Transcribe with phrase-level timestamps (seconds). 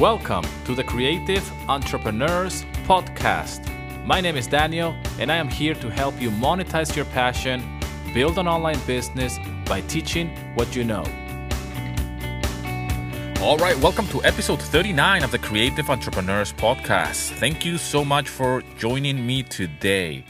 [0.00, 3.64] Welcome to the Creative Entrepreneurs Podcast.
[4.04, 7.62] My name is Daniel, and I am here to help you monetize your passion,
[8.12, 11.04] build an online business by teaching what you know.
[13.40, 17.30] All right, welcome to episode 39 of the Creative Entrepreneurs Podcast.
[17.38, 20.24] Thank you so much for joining me today.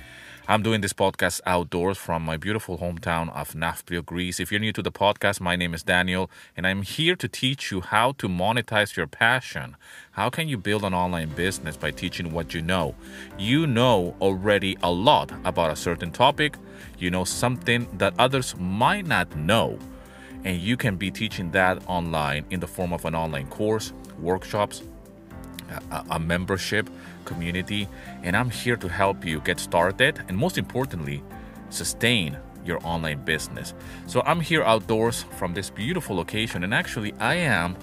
[0.47, 4.39] I'm doing this podcast outdoors from my beautiful hometown of Nafplio, Greece.
[4.39, 7.71] If you're new to the podcast, my name is Daniel, and I'm here to teach
[7.71, 9.75] you how to monetize your passion.
[10.11, 12.95] How can you build an online business by teaching what you know?
[13.39, 16.59] You know already a lot about a certain topic,
[16.99, 19.79] you know something that others might not know,
[20.45, 24.83] and you can be teaching that online in the form of an online course, workshops,
[25.91, 26.91] a, a membership
[27.25, 27.89] community,
[28.23, 31.23] and I'm here to help you get started and most importantly,
[31.71, 33.75] sustain your online business.
[34.07, 37.77] So I'm here outdoors from this beautiful location, and actually, I am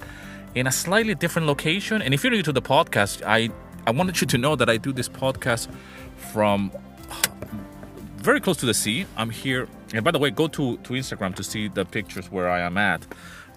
[0.56, 2.02] in a slightly different location.
[2.02, 3.50] And if you're new to the podcast, I
[3.88, 5.68] I wanted you to know that I do this podcast
[6.16, 6.72] from
[8.18, 9.06] very close to the sea.
[9.18, 12.50] I'm here, and by the way, go to to Instagram to see the pictures where
[12.50, 13.06] I am at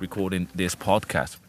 [0.01, 1.44] recording this podcast.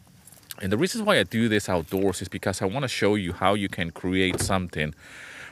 [0.61, 3.33] And the reason why I do this outdoors is because I want to show you
[3.33, 4.95] how you can create something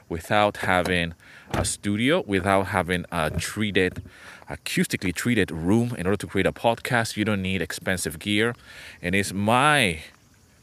[0.07, 1.13] without having
[1.51, 4.01] a studio, without having a treated,
[4.49, 7.17] acoustically treated room in order to create a podcast.
[7.17, 8.55] You don't need expensive gear.
[9.01, 9.99] And it's my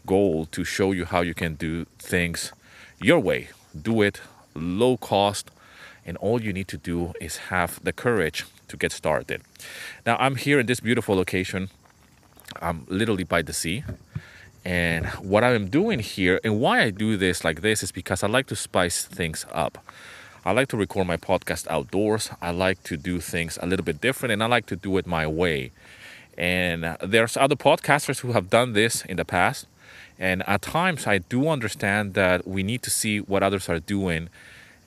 [0.06, 2.52] goal to show you how you can do things
[3.00, 3.50] your way.
[3.80, 4.20] Do it
[4.54, 5.50] low cost.
[6.06, 9.42] And all you need to do is have the courage to get started.
[10.06, 11.68] Now, I'm here in this beautiful location.
[12.60, 13.84] I'm literally by the sea.
[14.64, 18.28] And what I'm doing here and why I do this like this is because I
[18.28, 19.78] like to spice things up.
[20.44, 22.30] I like to record my podcast outdoors.
[22.40, 25.06] I like to do things a little bit different and I like to do it
[25.06, 25.70] my way.
[26.36, 29.66] And there's other podcasters who have done this in the past.
[30.18, 34.28] And at times I do understand that we need to see what others are doing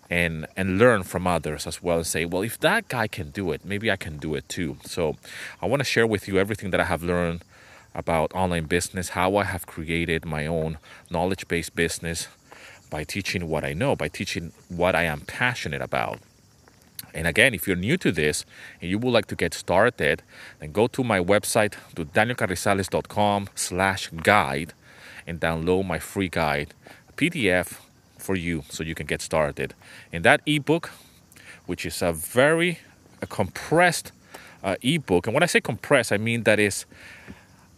[0.10, 3.52] and and learn from others as well and say, well, if that guy can do
[3.52, 4.78] it, maybe I can do it too.
[4.86, 5.16] So
[5.62, 7.44] I want to share with you everything that I have learned
[7.96, 10.78] about online business, how I have created my own
[11.10, 12.28] knowledge based business
[12.90, 16.20] by teaching what I know, by teaching what I am passionate about.
[17.14, 18.46] And again, if you're new to this
[18.82, 20.24] and you would like to get started,
[20.60, 24.74] then go to my website to danielcarrizalez.com slash guide
[25.28, 26.74] and download my free guide,
[27.16, 27.80] PDF
[28.18, 29.74] for you so you can get started.
[30.12, 30.92] In that ebook,
[31.66, 32.80] which is a very
[33.22, 34.12] a compressed
[34.64, 36.86] uh, ebook, and when I say compressed, I mean that is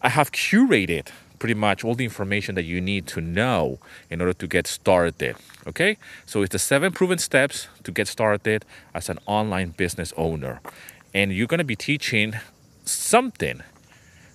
[0.06, 1.08] I have curated
[1.40, 3.80] pretty much all the information that you need to know
[4.12, 5.36] in order to get started.
[5.66, 10.62] Okay, so it's the seven proven steps to get started as an online business owner,
[11.12, 12.36] and you're going to be teaching
[12.84, 13.64] something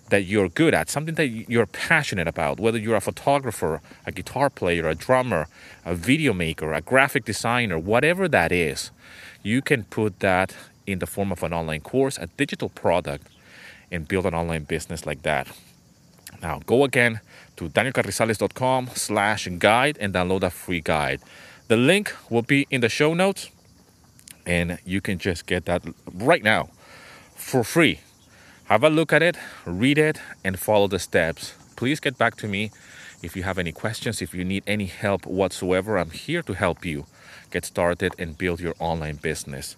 [0.08, 4.50] that you're good at, something that you're passionate about, whether you're a photographer, a guitar
[4.50, 5.47] player, a drummer,
[5.84, 8.91] a video maker, a graphic designer, whatever that is,
[9.44, 10.52] you can put that
[10.84, 13.28] in the form of an online course, a digital product
[13.91, 15.49] and build an online business like that.
[16.43, 17.21] Now go again
[17.56, 21.21] to danielcarrizalez.com slash guide and download a free guide.
[21.69, 23.50] The link will be in the show notes
[24.47, 26.71] and you can just get that right now
[27.34, 28.00] for free.
[28.65, 29.37] Have a look at it,
[29.67, 31.55] read it, and follow the steps.
[31.77, 32.71] Please get back to me
[33.23, 35.99] if you have any questions, if you need any help whatsoever.
[35.99, 37.06] I'm here to help you
[37.50, 39.77] get started and build your online business.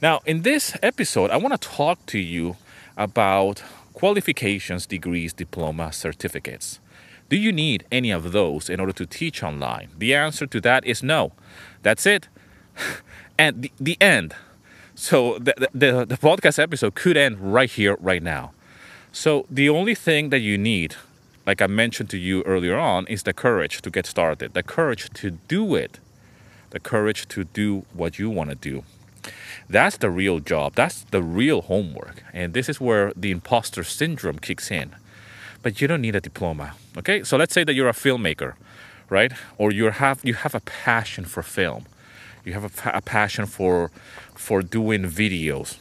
[0.00, 2.56] Now, in this episode, I want to talk to you
[2.96, 3.62] about
[3.92, 6.80] qualifications, degrees, diploma, certificates.
[7.28, 9.90] Do you need any of those in order to teach online?
[9.96, 11.32] The answer to that is no.
[11.82, 12.28] That's it.
[13.38, 14.34] And the, the end.
[14.94, 18.52] So the, the, the podcast episode could end right here, right now.
[19.12, 20.94] So the only thing that you need,
[21.46, 25.08] like I mentioned to you earlier on, is the courage to get started, the courage
[25.14, 26.00] to do it,
[26.68, 28.84] the courage to do what you want to do.
[29.68, 30.74] That's the real job.
[30.74, 32.22] That's the real homework.
[32.32, 34.96] And this is where the imposter syndrome kicks in.
[35.62, 36.74] But you don't need a diploma.
[36.96, 37.22] Okay?
[37.22, 38.54] So let's say that you're a filmmaker,
[39.08, 39.32] right?
[39.58, 41.84] Or you have you have a passion for film.
[42.44, 43.90] You have a, a passion for
[44.34, 45.76] for doing videos.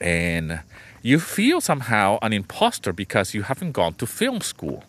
[0.00, 0.60] And
[1.02, 4.84] you feel somehow an imposter because you haven't gone to film school,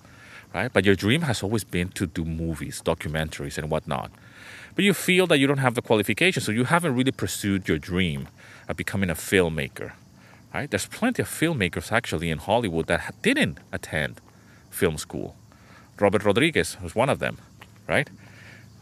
[0.54, 0.72] right?
[0.72, 4.12] But your dream has always been to do movies, documentaries, and whatnot
[4.80, 7.78] but you feel that you don't have the qualification, so you haven't really pursued your
[7.78, 8.30] dream
[8.70, 9.92] of becoming a filmmaker.
[10.54, 10.72] Right?
[10.72, 14.22] There's plenty of filmmakers actually in Hollywood that didn't attend
[14.70, 15.36] film school.
[16.00, 17.40] Robert Rodriguez was one of them,
[17.90, 18.10] right?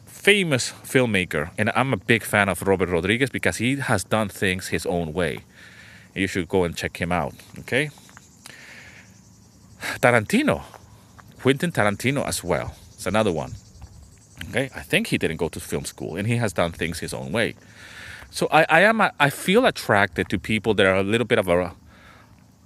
[0.06, 4.68] Famous filmmaker, and I'm a big fan of Robert Rodriguez because he has done things
[4.68, 5.40] his own way.
[6.14, 7.90] You should go and check him out, okay?
[10.00, 10.62] Tarantino
[11.42, 12.76] Quentin Tarantino as well.
[12.94, 13.54] It's another one.
[14.46, 17.14] Okay, I think he didn't go to film school and he has done things his
[17.14, 17.56] own way.
[18.30, 21.48] So I, I am I feel attracted to people that are a little bit of
[21.48, 21.74] a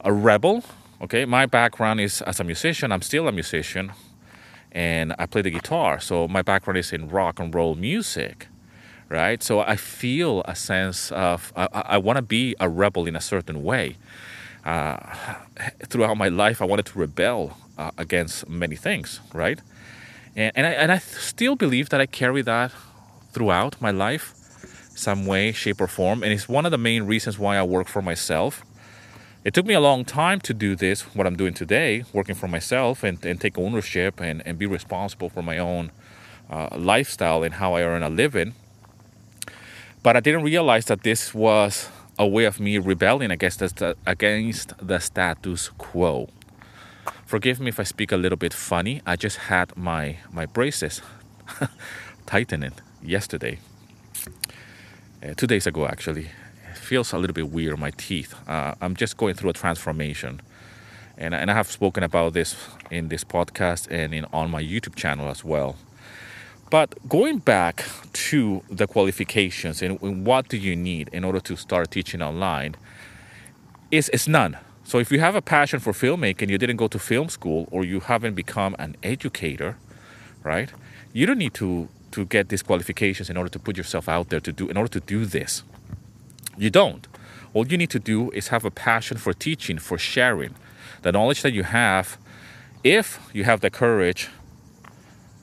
[0.01, 0.63] a rebel.
[1.01, 2.91] Okay, my background is as a musician.
[2.91, 3.91] I'm still a musician,
[4.71, 5.99] and I play the guitar.
[5.99, 8.47] So my background is in rock and roll music,
[9.09, 9.41] right?
[9.41, 13.21] So I feel a sense of I, I want to be a rebel in a
[13.21, 13.97] certain way.
[14.65, 14.97] Uh,
[15.87, 19.59] throughout my life, I wanted to rebel uh, against many things, right?
[20.35, 22.71] And and I, and I still believe that I carry that
[23.31, 24.33] throughout my life,
[24.95, 26.23] some way, shape, or form.
[26.23, 28.63] And it's one of the main reasons why I work for myself
[29.43, 32.47] it took me a long time to do this, what I'm doing today, working for
[32.47, 35.91] myself and, and take ownership and, and be responsible for my own
[36.47, 38.53] uh, lifestyle and how I earn a living.
[40.03, 41.89] But I didn't realize that this was
[42.19, 46.29] a way of me rebelling against the, against the status quo.
[47.25, 49.01] Forgive me if I speak a little bit funny.
[49.05, 51.01] I just had my, my braces
[52.25, 53.59] tightened yesterday,
[55.23, 56.29] uh, two days ago actually
[56.69, 58.35] It feels a little bit weird my teeth.
[58.47, 60.41] Uh, I'm just going through a transformation.
[61.17, 62.55] And, and I have spoken about this
[62.89, 65.75] in this podcast and in, on my YouTube channel as well.
[66.69, 67.83] But going back
[68.13, 72.75] to the qualifications and, and what do you need in order to start teaching online,
[73.91, 74.57] is it's none.
[74.91, 77.85] So if you have a passion for filmmaking, you didn't go to film school or
[77.85, 79.77] you haven't become an educator,
[80.43, 80.69] right?
[81.13, 84.41] You don't need to to get these qualifications in order to put yourself out there
[84.41, 85.63] to do in order to do this.
[86.57, 87.07] You don't.
[87.53, 90.55] All you need to do is have a passion for teaching, for sharing.
[91.03, 92.17] The knowledge that you have,
[92.83, 94.27] if you have the courage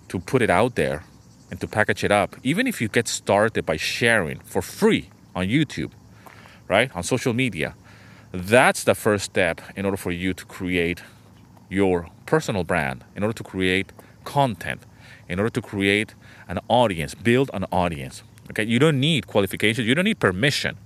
[0.09, 1.05] to put it out there
[1.51, 5.47] and to package it up, even if you get started by sharing for free on
[5.47, 5.93] YouTube,
[6.69, 7.75] right, on social media,
[8.33, 11.03] that's the first step in order for you to create
[11.69, 13.93] your personal brand, in order to create
[14.25, 14.83] content,
[15.29, 16.15] in order to create
[16.49, 18.23] an audience, build an audience.
[18.51, 20.77] Okay, you don't need qualifications, you don't need permission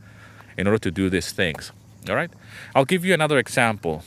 [0.57, 1.73] in order to do these things.
[2.09, 2.31] All right?
[2.75, 4.03] I'll give you another example.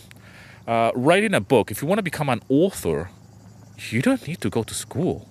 [0.67, 3.09] Uh, writing a book, if you want to become an author,
[3.89, 5.27] you don't need to go to school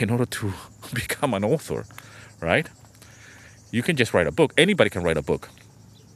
[0.00, 0.52] in order to
[0.94, 1.84] become an author,
[2.40, 2.68] right?
[3.70, 4.52] You can just write a book.
[4.56, 5.48] Anybody can write a book,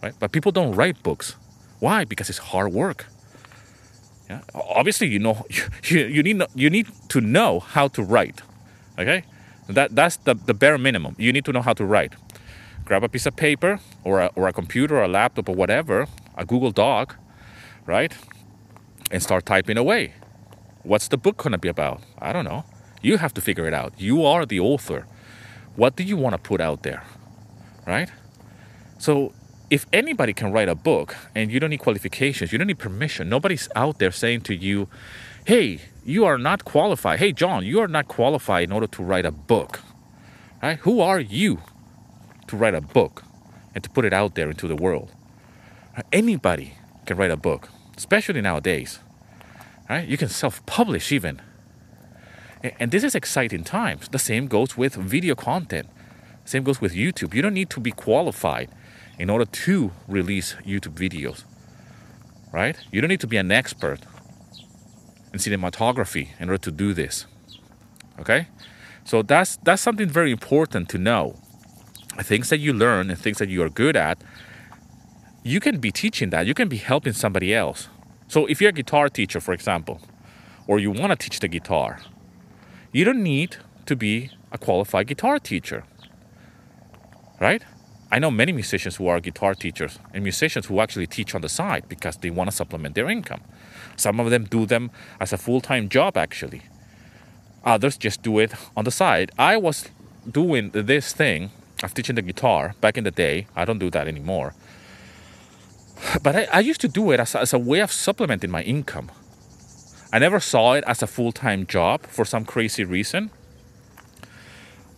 [0.03, 0.15] right?
[0.19, 1.37] But people don't write books.
[1.79, 2.05] Why?
[2.05, 3.07] Because it's hard work.
[4.29, 4.41] Yeah?
[4.55, 5.45] Obviously, you know
[5.85, 8.43] you, you need you need to know how to write.
[8.99, 9.25] Okay,
[9.69, 11.17] that that's the, the bare minimum.
[11.19, 12.15] You need to know how to write
[12.91, 16.09] grab a piece of paper or a, or a computer or a laptop or whatever,
[16.37, 17.15] a Google Doc,
[17.87, 18.13] right?
[19.13, 20.15] And start typing away.
[20.83, 22.03] What's the book to be about?
[22.19, 22.65] I don't know.
[23.01, 23.93] You have to figure it out.
[23.97, 25.07] You are the author.
[25.77, 27.05] What do you want to put out there?
[27.87, 28.11] Right?
[28.99, 29.35] So,
[29.71, 33.29] if anybody can write a book and you don't need qualifications, you don't need permission,
[33.29, 34.89] nobody's out there saying to you,
[35.47, 37.19] hey, you are not qualified.
[37.19, 39.81] Hey, John, you are not qualified in order to write a book.
[40.63, 40.79] Right?
[40.81, 41.61] Who are you
[42.51, 43.23] to write a book
[43.75, 45.13] and to put it out there into the world.
[46.13, 46.75] Anybody
[47.07, 48.99] can write a book, especially nowadays.
[49.89, 50.07] Right?
[50.07, 51.41] You can self-publish even.
[52.79, 54.09] And this is exciting times.
[54.09, 55.89] The same goes with video content.
[56.45, 57.35] Same goes with YouTube.
[57.35, 58.69] You don't need to be qualified
[59.21, 61.45] in order to release YouTube videos.
[62.53, 62.77] Right?
[62.91, 64.01] You don't need to be an expert
[65.33, 67.27] in cinematography in order to do this.
[68.19, 68.49] Okay?
[69.05, 71.37] So that's that's something very important to know
[72.23, 74.23] things that you learn and things that you are good at,
[75.43, 76.47] you can be teaching that.
[76.47, 77.89] You can be helping somebody else.
[78.29, 80.01] So if you're a guitar teacher, for example,
[80.67, 82.01] or you want to teach the guitar,
[82.93, 83.57] you don't need
[83.87, 85.85] to be a qualified guitar teacher.
[87.41, 87.63] Right?
[88.13, 91.49] I know many musicians who are guitar teachers and musicians who actually teach on the
[91.49, 93.41] side because they want to supplement their income.
[93.97, 94.91] Some of them do them
[95.21, 96.63] as a full time job, actually.
[97.65, 99.31] Others just do it on the side.
[99.39, 99.89] I was
[100.29, 101.51] doing this thing
[101.85, 103.47] of teaching the guitar back in the day.
[103.55, 104.55] I don't do that anymore.
[106.23, 108.63] But I, I used to do it as a, as a way of supplementing my
[108.63, 109.11] income.
[110.13, 113.31] I never saw it as a full time job for some crazy reason.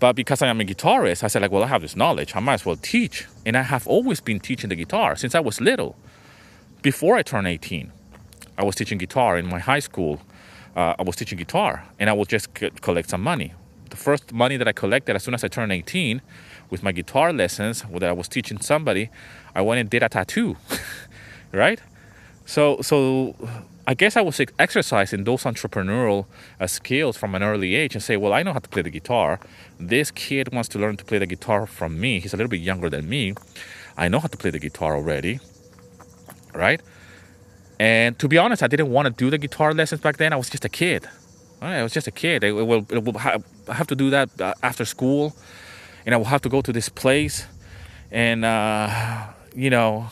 [0.03, 2.35] But because I am a guitarist, I said, like, well, I have this knowledge.
[2.35, 3.29] I might as well teach.
[3.47, 5.95] And I have always been teaching the guitar since I was little.
[6.83, 7.93] Before I turned 18,
[8.59, 10.21] I was teaching guitar in my high school.
[10.75, 13.53] Uh, I was teaching guitar and I would just collect some money.
[13.91, 16.21] The first money that I collected as soon as I turned 18
[16.69, 19.09] with my guitar lessons that I was teaching somebody,
[19.55, 20.57] I went and did a tattoo,
[21.53, 21.81] right?
[22.45, 23.37] So, so
[23.85, 26.27] I guess I was exercising those entrepreneurial
[26.61, 28.91] uh, skills from an early age and say, well, I know how to play the
[28.91, 29.41] guitar.
[29.81, 32.21] This kid wants to learn to play the guitar from me.
[32.21, 33.35] He's a little bit younger than me.
[33.97, 35.41] I know how to play the guitar already,
[36.55, 36.81] right?
[37.81, 40.33] And to be honest, I didn't want to do the guitar lessons back then.
[40.33, 41.09] I was just a kid.
[41.61, 42.45] I was just a kid.
[42.45, 45.35] I will, will have to do that uh, after school,
[46.05, 47.47] and I will have to go to this place,
[48.11, 50.09] and uh, you know,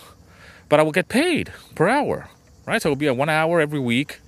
[0.69, 2.29] but I will get paid per hour,
[2.67, 2.81] right?
[2.81, 4.21] So it will be a one hour every week,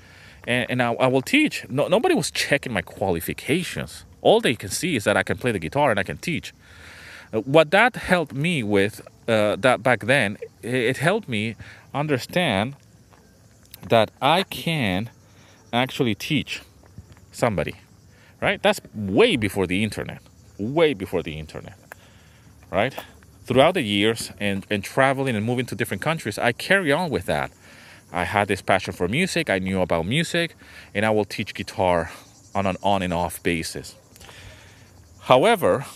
[0.47, 1.69] and, and I, I, will teach.
[1.69, 4.05] No, nobody was checking my qualifications.
[4.21, 6.53] All they can see is that I can play the guitar and I can teach.
[7.33, 11.57] Uh, what that helped me with uh, that back then, it helped me
[11.95, 12.77] understand
[13.89, 15.11] that I can
[15.73, 16.63] actually teach
[17.33, 17.75] somebody,
[18.41, 18.63] right?
[18.63, 20.21] That's way before the internet,
[20.59, 21.77] way before the internet,
[22.71, 22.95] right?
[23.45, 27.27] Throughout the years and, and traveling and moving to different countries, I carry on with
[27.27, 27.51] that.
[28.13, 30.55] I had this passion for music, I knew about music,
[30.95, 32.11] and I will teach guitar
[32.55, 33.97] on an on and off basis.
[35.23, 35.87] However,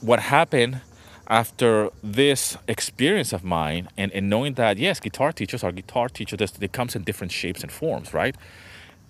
[0.00, 0.80] what happened
[1.28, 6.50] after this experience of mine and, and knowing that yes guitar teachers are guitar teachers
[6.52, 8.34] they comes in different shapes and forms right?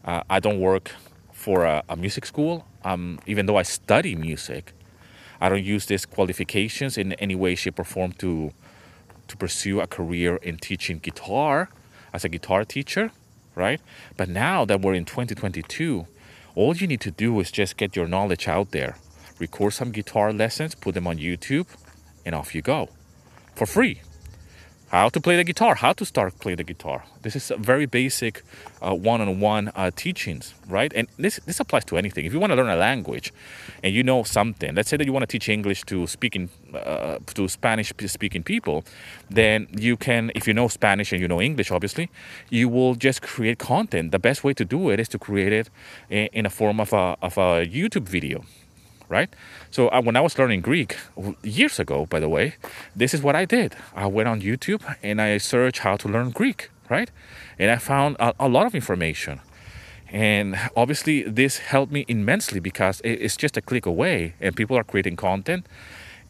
[0.05, 0.91] Uh, i don't work
[1.33, 2.67] for a, a music school.
[2.85, 4.73] Um, even though i study music
[5.41, 8.53] i don't use these qualifications in any way shape or form to
[9.29, 11.69] to pursue a career in teaching guitar
[12.13, 13.11] as a guitar teacher
[13.55, 13.81] right?
[14.17, 16.07] But now that we're in 2022
[16.55, 18.97] all you need to do is just get your knowledge out there.
[19.39, 21.67] Record some guitar lessons put them on youtube
[22.25, 22.89] and off you go.
[23.55, 24.01] For free.
[24.91, 27.05] How to play the guitar, how to start play the guitar.
[27.21, 28.43] This is very basic
[28.81, 30.91] uh, one-on-one uh, teachings, right?
[30.97, 32.25] And this this applies to anything.
[32.25, 33.31] If you want to learn a language,
[33.85, 37.19] and you know something, let's say that you want to teach English to speaking uh,
[37.35, 38.83] to Spanish-speaking people,
[39.29, 42.09] then you can, if you know Spanish and you know English, obviously,
[42.49, 44.11] you will just create content.
[44.11, 45.69] The best way to do it is to create it
[46.09, 48.43] in, in a form of a of a YouTube video,
[49.09, 49.31] right?
[49.71, 50.97] So uh, when I was learning Greek
[51.43, 52.55] years ago, by the way,
[52.95, 53.77] this is what I did.
[53.95, 57.11] I went on YouTube and I searched how to learn Greek, right?
[57.59, 59.41] And I found a, a lot of information.
[60.11, 64.85] And obviously, this helped me immensely because it's just a click away, and people are
[64.85, 65.67] creating content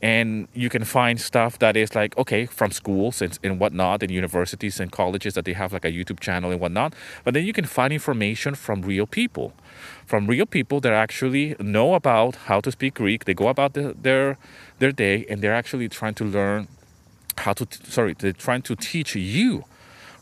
[0.01, 4.11] and you can find stuff that is like okay from schools and, and whatnot and
[4.11, 6.95] universities and colleges that they have like a youtube channel and whatnot.
[7.25, 9.53] But then you can find information from real people.
[10.07, 13.25] From real people that actually know about how to speak greek.
[13.25, 14.39] They go about the, their
[14.79, 16.69] their day and they're actually trying to learn
[17.39, 19.65] how to sorry they're trying to teach you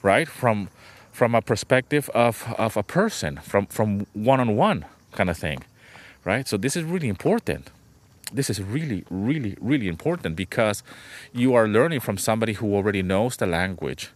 [0.02, 0.68] right from
[1.12, 5.62] from a perspective of of a person from from one-on-one kind of thing
[6.24, 6.46] right?
[6.48, 7.70] So this is really important
[8.32, 10.82] this is really, really, really important because
[11.32, 14.10] you are learning from somebody who already knows the language.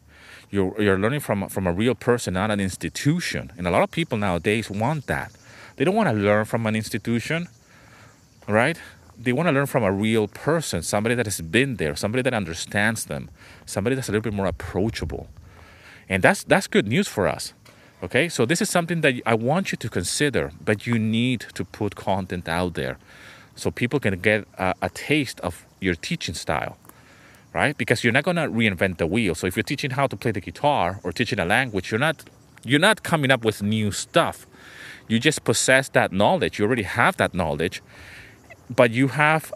[0.50, 3.52] You're, you're learning from, from a real person, not an institution.
[3.57, 5.33] And a lot of people nowadays want that.
[5.76, 7.49] They don't want to learn from an institution,
[8.49, 8.79] right?
[9.17, 12.35] They want to learn from a real person, somebody that has been there, somebody that
[12.35, 13.31] understands them,
[13.64, 15.29] somebody that's a little bit more approachable.
[16.09, 17.52] And that's, that's good news for us.
[18.02, 21.64] Okay, so this is something that I want you to consider, but you need to
[21.64, 22.97] put content out there
[23.54, 26.76] so people can get a, a taste of your teaching style
[27.52, 27.76] right?
[27.76, 29.35] Because you're not going to reinvent the wheel.
[29.35, 32.25] So if you're teaching how to play the guitar or teaching a language you're not
[32.62, 34.47] you're not coming up with new stuff.
[35.09, 36.59] You just possess that knowledge.
[36.59, 37.83] You already have that knowledge
[38.75, 39.52] but you have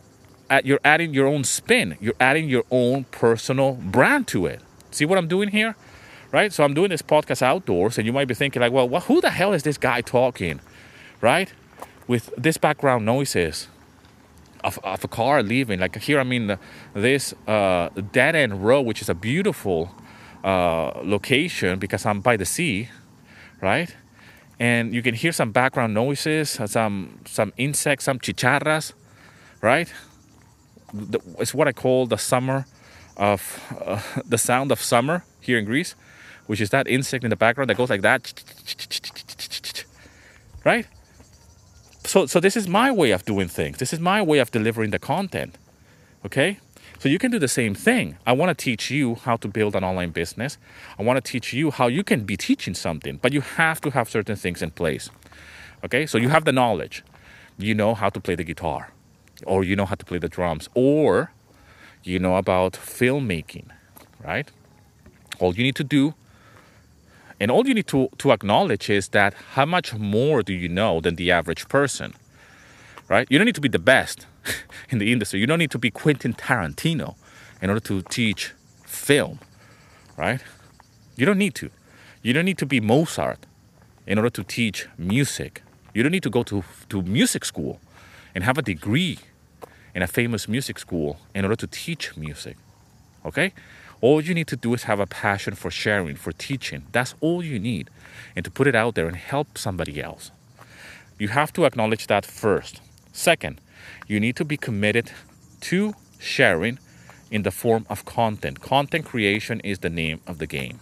[0.50, 1.96] uh, you're adding your own spin.
[2.00, 4.60] You're adding your own personal brand to it.
[4.90, 5.76] See what i'm doing here?
[6.32, 6.52] Right?
[6.52, 9.30] So i'm doing this podcast outdoors and you might be thinking like well who the
[9.30, 10.60] hell is this guy talking?
[11.20, 11.52] Right?
[12.06, 13.68] With this background noises
[14.64, 15.78] of, of a car leaving.
[15.78, 16.58] Like here, I mean,
[16.94, 19.94] this uh, dead end road, which is a beautiful
[20.42, 22.88] uh, location because I'm by the sea,
[23.60, 23.94] right?
[24.58, 28.92] And you can hear some background noises, some some insects, some chicharras,
[29.60, 29.92] right?
[31.38, 32.66] It's what I call the summer
[33.16, 35.94] of uh, the sound of summer here in Greece,
[36.46, 38.32] which is that insect in the background that goes like that,
[40.64, 40.86] right?
[42.14, 43.78] So so this is my way of doing things.
[43.78, 45.58] This is my way of delivering the content
[46.26, 46.58] okay?
[47.00, 48.16] So you can do the same thing.
[48.24, 50.56] I want to teach you how to build an online business.
[50.96, 53.90] I want to teach you how you can be teaching something but you have to
[53.90, 55.10] have certain things in place
[55.84, 56.06] okay?
[56.06, 57.02] So you have the knowledge.
[57.58, 58.92] You know how to play the guitar
[59.44, 61.32] or you know how to play the drums or
[62.04, 63.68] you know about filmmaking
[64.22, 64.48] right?
[65.40, 66.14] All you need to do
[67.40, 71.00] and all you need to, to acknowledge is that how much more do you know
[71.00, 72.14] than the average person?
[73.08, 73.26] Right?
[73.30, 74.26] You don't need to be the best
[74.88, 75.40] in the industry.
[75.40, 77.16] You don't need to be Quentin Tarantino
[77.60, 78.52] in order to teach
[78.84, 79.40] film.
[80.16, 80.40] Right?
[81.16, 81.70] You don't need to.
[82.22, 83.46] You don't need to be Mozart
[84.06, 85.62] in order to teach music.
[85.92, 87.80] You don't need to go to, to music school
[88.34, 89.18] and have a degree
[89.94, 92.56] in a famous music school in order to teach music.
[93.24, 93.52] Okay?
[94.04, 96.82] All you need to do is have a passion for sharing, for teaching.
[96.92, 97.88] That's all you need.
[98.36, 100.30] And to put it out there and help somebody else.
[101.18, 102.82] You have to acknowledge that first.
[103.14, 103.62] Second,
[104.06, 105.10] you need to be committed
[105.70, 106.78] to sharing
[107.30, 108.60] in the form of content.
[108.60, 110.80] Content creation is the name of the game.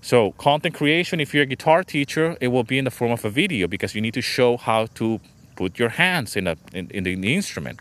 [0.00, 3.26] So, content creation, if you're a guitar teacher, it will be in the form of
[3.26, 5.20] a video because you need to show how to
[5.54, 7.78] put your hands in, a, in, in, the, in the instrument,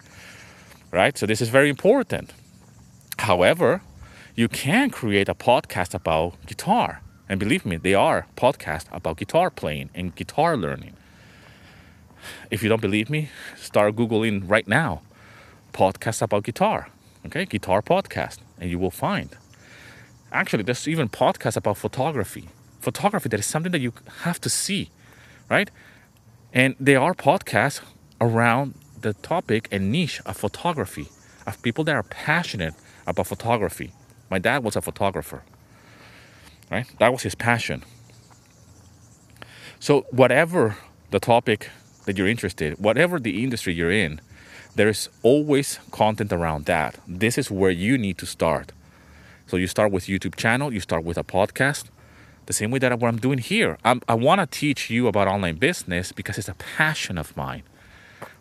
[0.91, 1.17] right?
[1.17, 2.33] So, this is very important.
[3.17, 3.81] However,
[4.35, 7.01] you can create a podcast about guitar.
[7.27, 10.95] And believe me, they are podcasts about guitar playing and guitar learning.
[12.49, 15.01] If you don't believe me, start Googling right now
[15.73, 16.89] podcast about guitar.
[17.25, 19.37] Okay, guitar podcast, and you will find.
[20.31, 22.49] Actually, there's even podcasts about photography.
[22.79, 24.89] Photography, that is something that you have to see,
[25.49, 25.69] right?
[26.53, 27.81] And there are podcasts
[28.19, 31.09] around the topic and niche of photography,
[31.45, 32.73] of people that are passionate
[33.05, 33.91] about photography.
[34.31, 35.43] My dad was a photographer,
[36.71, 36.87] right?
[36.99, 37.83] That was his passion.
[39.79, 40.77] So, whatever
[41.11, 41.69] the topic
[42.05, 44.21] that you're interested, whatever the industry you're in,
[44.75, 46.97] there is always content around that.
[47.05, 48.71] This is where you need to start.
[49.47, 51.85] So you start with YouTube channel, you start with a podcast.
[52.45, 53.77] The same way that what I'm doing here.
[53.83, 57.63] I'm, i want to teach you about online business because it's a passion of mine,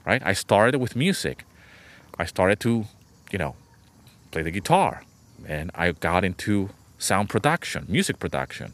[0.07, 0.23] right?
[0.25, 1.45] I started with music.
[2.17, 2.87] I started to,
[3.33, 3.57] you know,
[4.31, 5.03] play the guitar,
[5.51, 8.73] and I got into sound production, music production.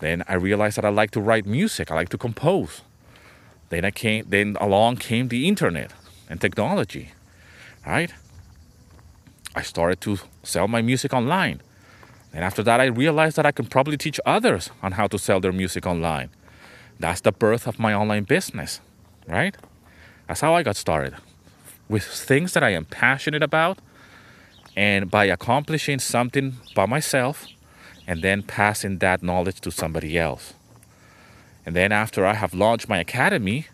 [0.00, 1.90] Then I realized that I like to write music.
[1.90, 2.82] I like to compose.
[3.68, 4.24] Then I came.
[4.28, 5.92] Then along came the internet
[6.28, 7.12] and technology,
[7.86, 8.12] right?
[9.54, 11.60] I started to sell my music online.
[12.32, 15.38] And after that, I realized that I can probably teach others on how to sell
[15.38, 16.30] their music online.
[16.98, 18.80] That's the birth of my online business,
[19.28, 19.56] right?
[20.26, 21.14] That's how I got started
[21.88, 23.78] with things that I am passionate about
[24.76, 27.46] and by accomplishing something by myself
[28.06, 30.54] and then passing that knowledge to somebody else.
[31.64, 33.66] And then after I have launched my academy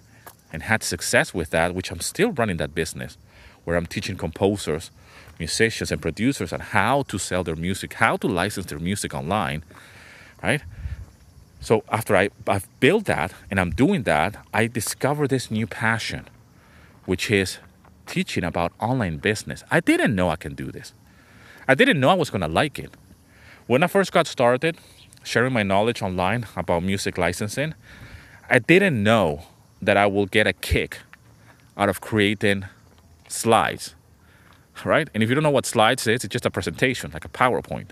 [0.52, 3.16] and had success with that, which I'm still running that business,
[3.64, 4.90] where I'm teaching composers,
[5.38, 9.64] musicians, and producers on how to sell their music, how to license their music online,
[10.42, 10.62] right?
[11.60, 16.26] So after I, I've built that and I'm doing that, I discovered this new passion,
[17.06, 17.58] which is
[18.06, 19.62] teaching about online business.
[19.70, 20.92] I didn't know I can do this.
[21.70, 22.90] I didn't know I was to like it.
[23.68, 24.76] When I first got started
[25.22, 27.74] sharing my knowledge online about music licensing,
[28.48, 29.44] I didn't know
[29.80, 30.98] that I will get a kick
[31.76, 32.64] out of creating
[33.28, 33.94] slides,
[34.84, 35.08] right?
[35.14, 37.90] And if you don't know what slides is, it's just a presentation, like a PowerPoint.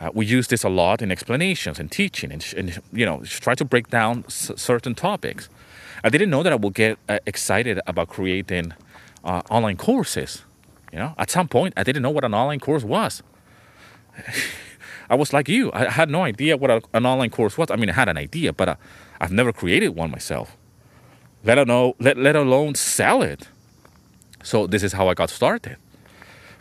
[0.00, 3.54] Uh, we use this a lot in explanations and teaching, and, and you know, try
[3.54, 5.50] to break down s- certain topics.
[6.02, 8.72] I didn't know that I would get uh, excited about creating
[9.22, 10.44] uh, online courses.
[10.92, 13.22] You know, at some point, I didn't know what an online course was.
[15.10, 15.70] I was like you.
[15.72, 17.70] I had no idea what a, an online course was.
[17.70, 18.76] I mean, I had an idea, but uh,
[19.20, 20.56] I've never created one myself.
[21.44, 23.48] Let alone let, let alone sell it.
[24.42, 25.76] So this is how I got started.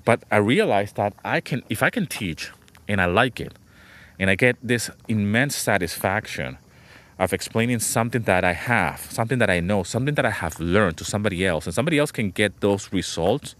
[0.05, 2.51] But I realized that I can if I can teach
[2.87, 3.53] and I like it
[4.19, 6.57] and I get this immense satisfaction
[7.19, 10.97] of explaining something that I have, something that I know, something that I have learned
[10.97, 13.55] to somebody else, and somebody else can get those results.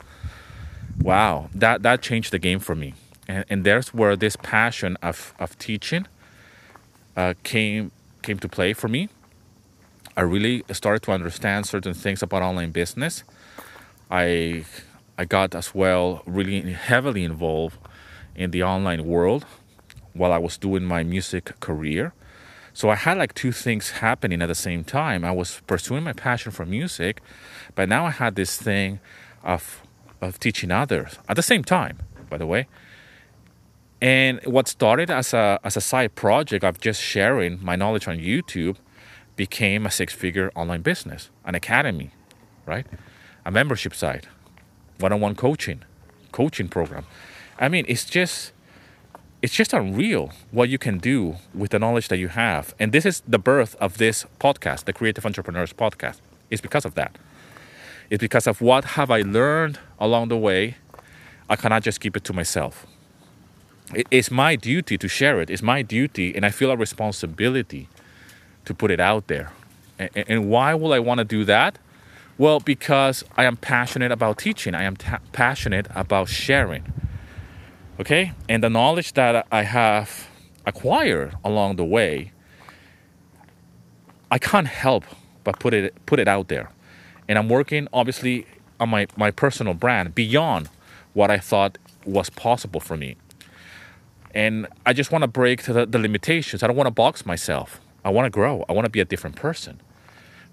[1.00, 2.94] Wow, that that changed the game for me
[3.28, 6.08] and, and there's where this passion of, of teaching
[7.16, 9.10] uh, came came to play for me.
[10.16, 13.24] I really started to understand certain things about online business.
[14.10, 14.66] I
[15.18, 17.78] I got as well really heavily involved
[18.36, 19.46] in the online world
[20.14, 22.14] while I was doing my music career.
[22.74, 25.26] So I had like two things happening at the same time.
[25.26, 27.22] I was pursuing my passion for music,
[27.74, 29.00] but now I had this thing
[29.44, 29.82] of
[30.22, 32.00] of teaching others at the same time,
[32.30, 32.68] by the way.
[34.02, 38.18] And what started as a, as a side project of just sharing my knowledge on
[38.18, 38.78] YouTube
[39.36, 42.12] became a six figure online business, an academy,
[42.66, 42.86] right?
[43.46, 44.28] A membership site,
[45.00, 45.84] one on one coaching,
[46.32, 47.06] coaching program.
[47.60, 48.52] I mean, it's just
[49.42, 52.74] it's just unreal what you can do with the knowledge that you have.
[52.80, 56.18] And this is the birth of this podcast, the Creative Entrepreneurs Podcast.
[56.50, 57.18] It's because of that.
[58.10, 60.78] It's because of what have I learned along the way.
[61.50, 62.86] I cannot just keep it to myself
[64.12, 65.50] it's my duty to share it.
[65.50, 67.88] It's my duty, and I feel a responsibility
[68.66, 69.52] to put it out there.
[69.98, 71.80] And, why will I want to do that?
[72.38, 74.76] Well, because I am passionate about teaching.
[74.76, 74.96] I am
[75.32, 76.94] passionate about sharing.
[78.00, 80.28] Okay, and the knowledge that I have
[80.66, 82.32] acquired along the way,
[84.30, 85.04] I can't help
[85.44, 86.70] but put it put it out there.
[87.28, 88.46] And I'm working obviously
[88.80, 90.70] on my, my personal brand beyond
[91.14, 93.16] what I thought was possible for me.
[94.34, 96.64] And I just want to break the, the limitations.
[96.64, 97.82] I don't want to box myself.
[98.06, 98.64] I want to grow.
[98.70, 99.82] I want to be a different person.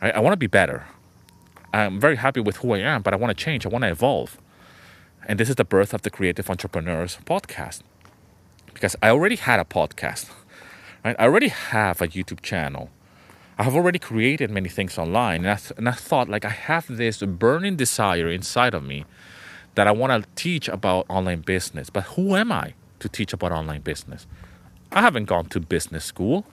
[0.01, 0.15] Right?
[0.15, 0.87] I want to be better.
[1.73, 3.67] I'm very happy with who I am, but I want to change.
[3.67, 4.39] I want to evolve.
[5.27, 7.83] And this is the birth of the Creative Entrepreneurs podcast.
[8.73, 10.31] Because I already had a podcast.
[11.05, 11.17] Right?
[11.19, 12.91] I already have a YouTube channel.
[13.57, 15.43] I have already created many things online.
[15.43, 19.05] And I, th- and I thought, like, I have this burning desire inside of me
[19.75, 21.91] that I want to teach about online business.
[21.91, 24.27] But who am I to teach about online business?
[24.93, 26.47] I haven't gone to business school,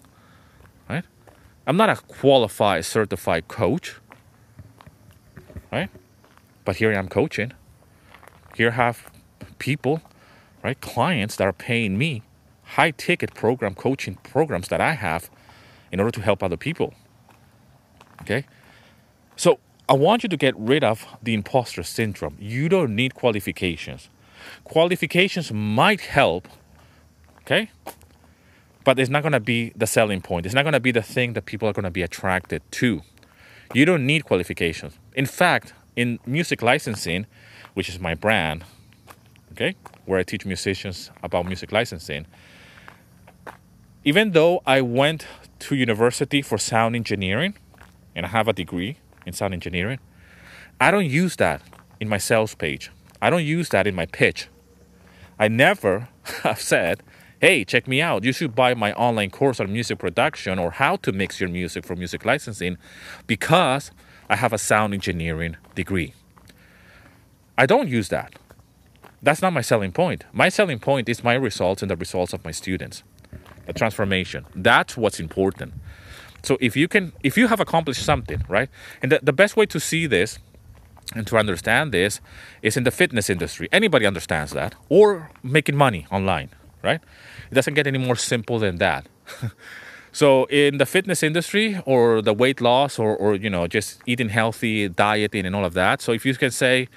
[0.90, 1.06] right?
[1.68, 3.96] I'm not a qualified, certified coach,
[5.72, 5.90] right?
[6.66, 7.54] But here I am coaching.
[8.56, 9.12] Here I have
[9.60, 10.02] people,
[10.64, 10.80] right?
[10.82, 12.24] Clients that are paying me
[12.64, 15.30] high ticket program coaching programs that I have
[15.92, 16.94] in order to help other people.
[18.22, 18.46] Okay?
[19.36, 22.38] So I want you to get rid of the imposter syndrome.
[22.40, 24.10] You don't need qualifications.
[24.64, 26.48] Qualifications might help,
[27.42, 27.70] okay?
[28.84, 30.46] But it's not to be the selling point.
[30.46, 33.02] It's not to be the thing that people are to be attracted to.
[33.74, 34.98] You don't need qualifications.
[35.16, 37.26] In fact, in music licensing,
[37.74, 38.64] which is my brand,
[39.52, 39.76] okay,
[40.06, 42.26] where I teach musicians about music licensing,
[44.04, 45.28] even though I went
[45.62, 47.54] to university for sound engineering
[48.16, 50.00] and I have a degree in sound engineering,
[50.80, 51.62] I don't use that
[52.00, 52.92] in my sales page.
[53.22, 54.48] I don't use that in my pitch.
[55.38, 56.10] I never
[56.44, 57.04] have said,
[57.40, 58.24] hey, check me out.
[58.24, 61.86] You should buy my online course on music production or how to mix your music
[61.86, 62.78] for music licensing
[63.28, 63.92] because
[64.30, 66.14] I have a sound engineering degree.
[67.58, 68.34] I don't use that.
[69.22, 70.26] That's not my selling point.
[70.34, 73.04] My selling point is my results and the results of my students
[73.68, 74.46] a transformation.
[74.56, 75.74] That's what's important.
[76.44, 78.70] So if you can, if you have accomplished something, right?
[79.02, 80.40] And the, the best way to see this
[81.14, 82.22] and to understand this
[82.62, 83.68] is in the fitness industry.
[83.72, 84.76] Anybody understands that.
[84.90, 86.50] Or making money online,
[86.84, 87.02] right?
[87.52, 89.08] It doesn't get any more simple than that.
[90.12, 94.30] so in the fitness industry or the weight loss or, or you know just eating
[94.30, 96.02] healthy, dieting and all of that.
[96.02, 96.88] So if you can say,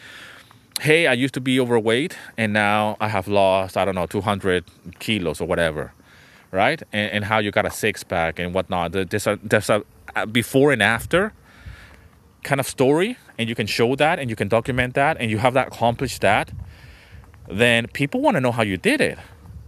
[0.80, 4.64] hey, I used to be overweight and now I have lost, I don't know, 200
[5.00, 5.92] kilos or whatever
[6.54, 6.82] right?
[6.92, 8.92] And, and how you got a six pack and whatnot.
[8.92, 9.84] There's a, there's a
[10.30, 11.32] before and after
[12.44, 15.38] kind of story, and you can show that and you can document that and you
[15.38, 16.52] have that accomplished that.
[17.48, 19.18] Then people want to know how you did it.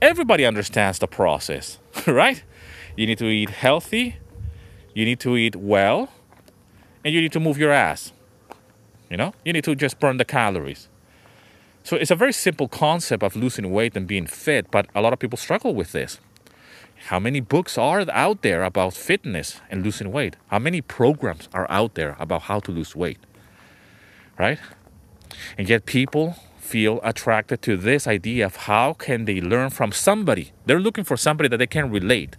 [0.01, 2.42] Everybody understands the process, right?
[2.96, 4.16] You need to eat healthy,
[4.94, 6.11] you need to eat well,
[7.05, 8.12] and you need to move your ass.
[9.11, 10.88] You know, you need to just burn the calories.
[11.83, 15.12] So it's a very simple concept of losing weight and being fit, but a lot
[15.12, 16.18] of people struggle with this.
[17.07, 20.35] How many books are out there about fitness and losing weight?
[20.49, 23.19] How many programs are out there about how to lose weight?
[24.37, 24.59] Right?
[25.57, 30.51] And yet people feel attracted to this idea of how can they learn from somebody.
[30.64, 32.37] They're looking for somebody that they can relate.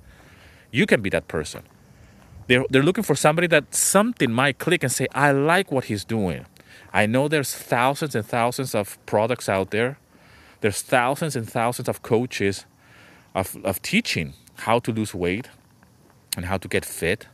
[0.70, 1.64] You can be that person.
[2.48, 6.04] They're, they're looking for somebody that something might click and say, I like what he's
[6.04, 6.46] doing.
[6.92, 9.98] I know there's thousands and thousands of products out there.
[10.60, 12.66] There's thousands and thousands of coaches
[13.34, 15.50] of, of teaching how to lose weight
[16.36, 17.28] and how to get fit.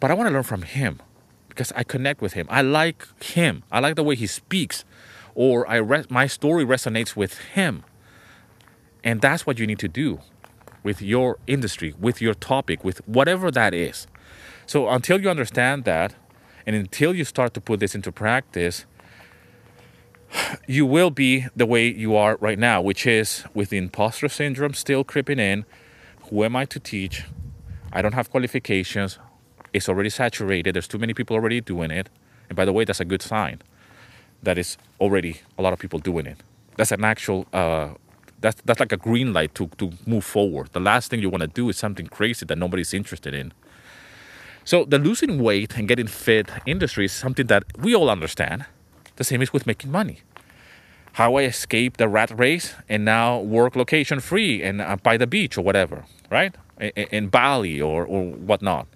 [0.00, 1.00] But I want to learn from him
[1.48, 2.46] because I connect with him.
[2.48, 3.62] I like him.
[3.70, 4.84] I like the way he speaks,
[5.34, 7.84] or I re- my story resonates with him.
[9.04, 10.20] And that's what you need to do
[10.82, 14.06] with your industry, with your topic, with whatever that is.
[14.66, 16.14] So until you understand that,
[16.66, 18.86] and until you start to put this into practice,
[20.66, 24.74] you will be the way you are right now, which is with the imposter syndrome
[24.74, 25.64] still creeping in,
[26.30, 27.24] who am I to teach?
[27.92, 29.18] I don't have qualifications.
[29.72, 30.74] It's already saturated.
[30.74, 32.08] There's too many people already doing it.
[32.48, 33.60] And by the way, that's a good sign
[34.42, 36.38] that it's already a lot of people doing it.
[36.76, 37.90] That's an actual, uh,
[38.40, 40.70] that's, that's like a green light to, to move forward.
[40.72, 43.52] The last thing you want to do is something crazy that nobody's interested in.
[44.64, 48.66] So the losing weight and getting fit industry is something that we all understand.
[49.16, 50.20] The same is with making money
[51.14, 55.26] how I escaped the rat race and now work location free and uh, by the
[55.26, 56.54] beach or whatever, right?
[56.80, 58.86] In, in Bali or, or whatnot.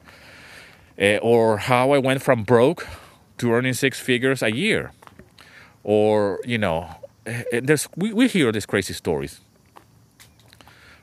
[1.01, 2.87] Uh, or how I went from broke
[3.39, 4.93] to earning six figures a year.
[5.83, 6.89] Or, you know,
[7.27, 9.41] uh, there's, we, we hear these crazy stories,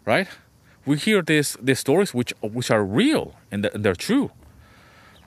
[0.06, 0.28] right?
[0.86, 4.32] We hear these, these stories which, which are real and they're true.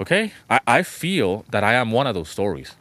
[0.00, 0.32] Okay?
[0.48, 2.74] I, I feel that I am one of those stories.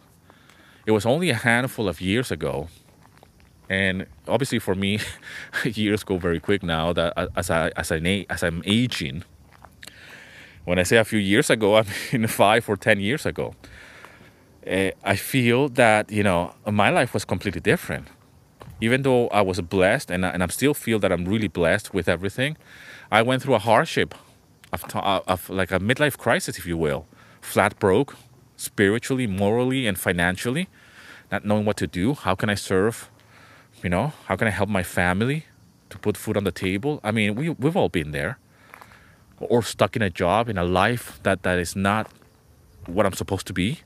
[0.85, 2.69] It was only a handful of years ago
[3.73, 4.99] and obviously for me
[5.65, 9.23] years go very quick now that as I as I as I'm aging
[10.67, 13.55] when I say a few years ago I mean five or ten years ago
[14.75, 18.07] uh, I feel that you know my life was completely different
[18.81, 22.07] even though I was blessed and, and I still feel that I'm really blessed with
[22.15, 22.57] everything
[23.11, 24.15] I went through a hardship
[24.73, 24.83] of,
[25.33, 27.05] of like a midlife crisis if you will
[27.43, 28.15] flat broke,
[28.55, 30.67] spiritually, morally, and financially,
[31.31, 32.13] not knowing what to do.
[32.13, 33.09] How can I serve?
[33.83, 35.45] You know, how can I help my family
[35.89, 37.01] to put food on the table?
[37.03, 38.39] I mean, we, we've all been there.
[39.39, 42.09] Or stuck in a job, in a life that, that is not
[42.85, 43.81] what I'm supposed to be.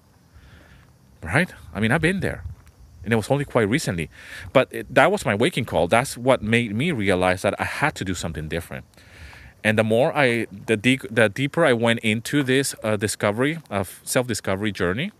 [1.23, 1.51] Right?
[1.73, 2.43] I mean, I've been there.
[3.03, 4.11] And it was only quite recently.
[4.53, 5.87] But it, that was my waking call.
[5.87, 8.85] That's what made me realize that I had to do something different.
[9.63, 13.99] And the more I, the, de- the deeper I went into this uh, discovery of
[14.03, 15.11] self discovery journey,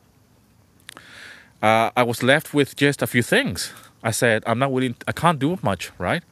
[1.64, 3.74] uh, I was left with just a few things.
[4.04, 6.24] I said, I'm not willing, I can't do much, right?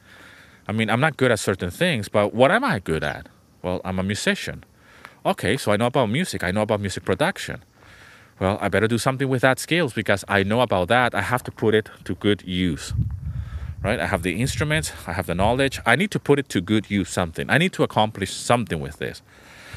[0.68, 3.28] I mean, I'm not good at certain things, but what am I good at?
[3.62, 4.64] Well, I'm a musician.
[5.24, 7.62] Okay, so I know about music, I know about music production.
[8.38, 11.14] Well, I better do something with that skills because I know about that.
[11.14, 12.92] I have to put it to good use.
[13.82, 13.98] Right?
[13.98, 15.80] I have the instruments, I have the knowledge.
[15.86, 17.48] I need to put it to good use something.
[17.48, 19.22] I need to accomplish something with this.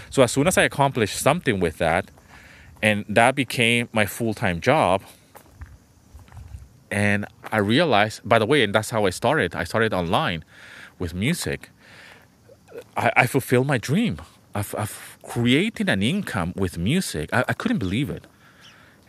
[0.10, 2.12] So as soon as I accomplished something with that,
[2.82, 5.04] and that became my full-time job,
[6.92, 9.56] and I realized, by the way, and that's how I started.
[9.56, 10.44] I started online
[10.98, 11.70] with music.
[12.98, 14.22] I, I fulfilled my dream
[14.56, 17.30] of, of creating an income with music.
[17.34, 18.26] I, I couldn't believe it.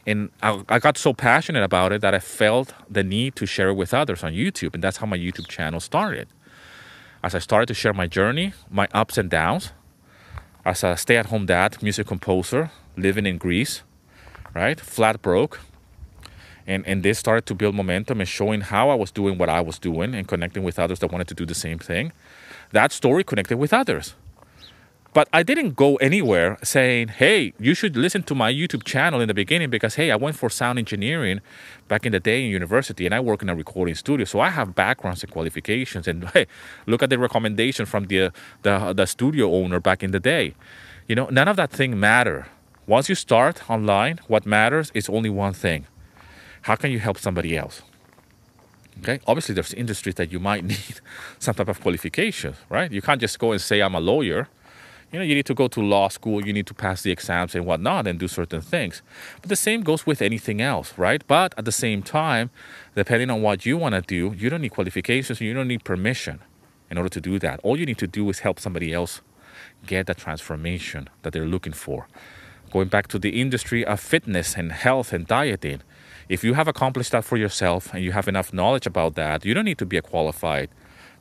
[0.07, 3.69] And I, I got so passionate about it that I felt the need to share
[3.69, 4.75] it with others on YouTube.
[4.75, 6.29] And that's how my YouTube channel started.
[7.23, 9.73] As I started to share my journey, my ups and downs,
[10.65, 13.83] as a stay at home dad, music composer, living in Greece,
[14.55, 14.81] right?
[14.81, 15.61] Flat broke,
[16.71, 19.61] and and this started to build momentum and showing how I was doing what I
[19.61, 22.13] was doing and connecting with others that wanted to do the same thing.
[22.73, 24.15] That story connected with others.
[25.13, 29.27] But I didn't go anywhere saying, hey, you should listen to my YouTube channel in
[29.27, 31.41] the beginning because, hey, I went for sound engineering
[31.89, 34.25] back in the day in university and I work in a recording studio.
[34.25, 36.07] So I have backgrounds and qualifications.
[36.07, 36.47] And hey,
[36.87, 38.31] look at the recommendation from the,
[38.63, 40.55] the, the studio owner back in the day.
[41.09, 42.47] You know, none of that thing matter.
[42.87, 45.87] Once you start online, what matters is only one thing
[46.63, 47.83] how can you help somebody else?
[49.01, 51.01] Okay, obviously there's industries that you might need
[51.39, 52.91] some type of qualification, right?
[52.93, 54.49] You can't just go and say I'm a lawyer.
[55.13, 57.57] You know, you need to go to law school, you need to pass the exams
[57.57, 59.03] and whatnot and do certain things.
[59.41, 61.27] But the same goes with anything else, right?
[61.27, 62.51] But at the same time,
[62.95, 66.41] depending on what you want to do, you don't need qualifications, you don't need permission
[66.91, 67.59] in order to do that.
[67.65, 69.21] All you need to do is help somebody else
[69.87, 72.07] get that transformation that they're looking for.
[72.71, 75.83] Going back to the industry of fitness and health and dieting,
[76.31, 79.53] if you have accomplished that for yourself and you have enough knowledge about that, you
[79.53, 80.69] don't need to be a qualified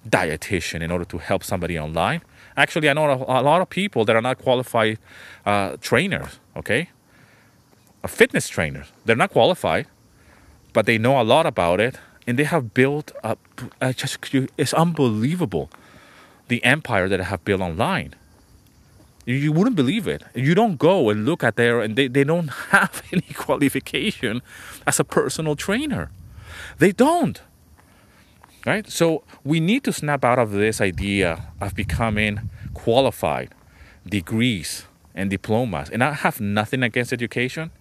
[0.07, 2.21] dietitian in order to help somebody online.
[2.55, 4.99] Actually, I know a lot of people that are not qualified
[5.47, 6.89] uh, trainers, okay?
[8.03, 8.91] A fitness trainers.
[9.03, 9.87] They're not qualified,
[10.73, 13.39] but they know a lot about it and they have built up,
[13.81, 14.19] uh, just,
[14.59, 15.71] it's unbelievable
[16.49, 18.13] the empire that I have built online.
[19.25, 20.23] You wouldn't believe it.
[20.33, 24.41] You don't go and look at there, and they, they don't have any qualification
[24.87, 26.09] as a personal trainer.
[26.77, 27.41] They don't.
[28.65, 28.89] Right?
[28.89, 33.53] So we need to snap out of this idea of becoming qualified,
[34.05, 35.89] degrees, and diplomas.
[35.89, 37.71] And I have nothing against education.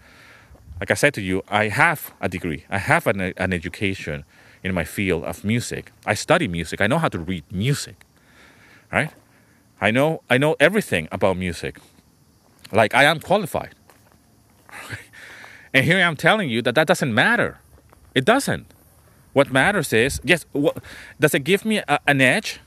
[0.81, 4.25] Like I said to you, I have a degree, I have an, an education
[4.63, 5.93] in my field of music.
[6.07, 8.05] I study music, I know how to read music.
[8.93, 9.13] Right?
[9.81, 11.79] I know I know everything about music.
[12.73, 13.75] Like I am qualified.
[15.75, 17.59] and here I am telling you that that doesn't matter.
[18.15, 18.67] It doesn't.
[19.33, 20.47] What matters is yes.
[20.53, 20.79] What,
[21.21, 22.61] does it give me a, an edge?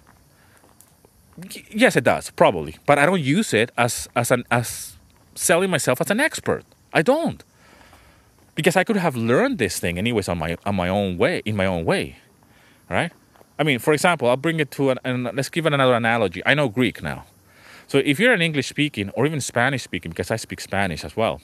[1.70, 4.96] Yes, it does probably, but I don't use it as as an as
[5.36, 6.64] selling myself as an expert.
[6.94, 7.44] I don't
[8.56, 11.56] because I could have learned this thing anyways on my on my own way in
[11.56, 12.18] my own way,
[12.90, 13.12] right?
[13.62, 16.42] I mean, for example, I'll bring it to an, and let's give it another analogy.
[16.48, 17.26] I know Greek now.
[17.86, 21.16] So if you're an English speaking or even Spanish speaking, because I speak Spanish as
[21.16, 21.42] well,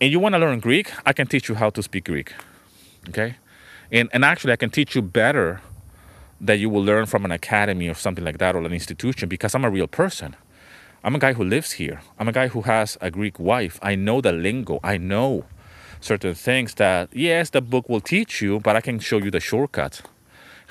[0.00, 2.32] and you want to learn Greek, I can teach you how to speak Greek.
[3.08, 3.34] Okay?
[3.90, 5.60] And, and actually, I can teach you better
[6.40, 9.56] that you will learn from an academy or something like that or an institution because
[9.56, 10.36] I'm a real person.
[11.02, 12.00] I'm a guy who lives here.
[12.16, 13.80] I'm a guy who has a Greek wife.
[13.82, 14.78] I know the lingo.
[14.84, 15.46] I know
[16.00, 19.40] certain things that, yes, the book will teach you, but I can show you the
[19.40, 20.02] shortcuts.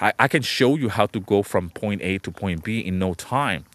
[0.01, 2.97] I, I can show you how to go from point A to point B in
[2.97, 3.65] no time.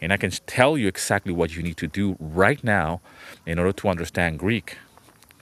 [0.00, 3.00] And I can tell you exactly what you need to do right now
[3.44, 4.78] in order to understand Greek.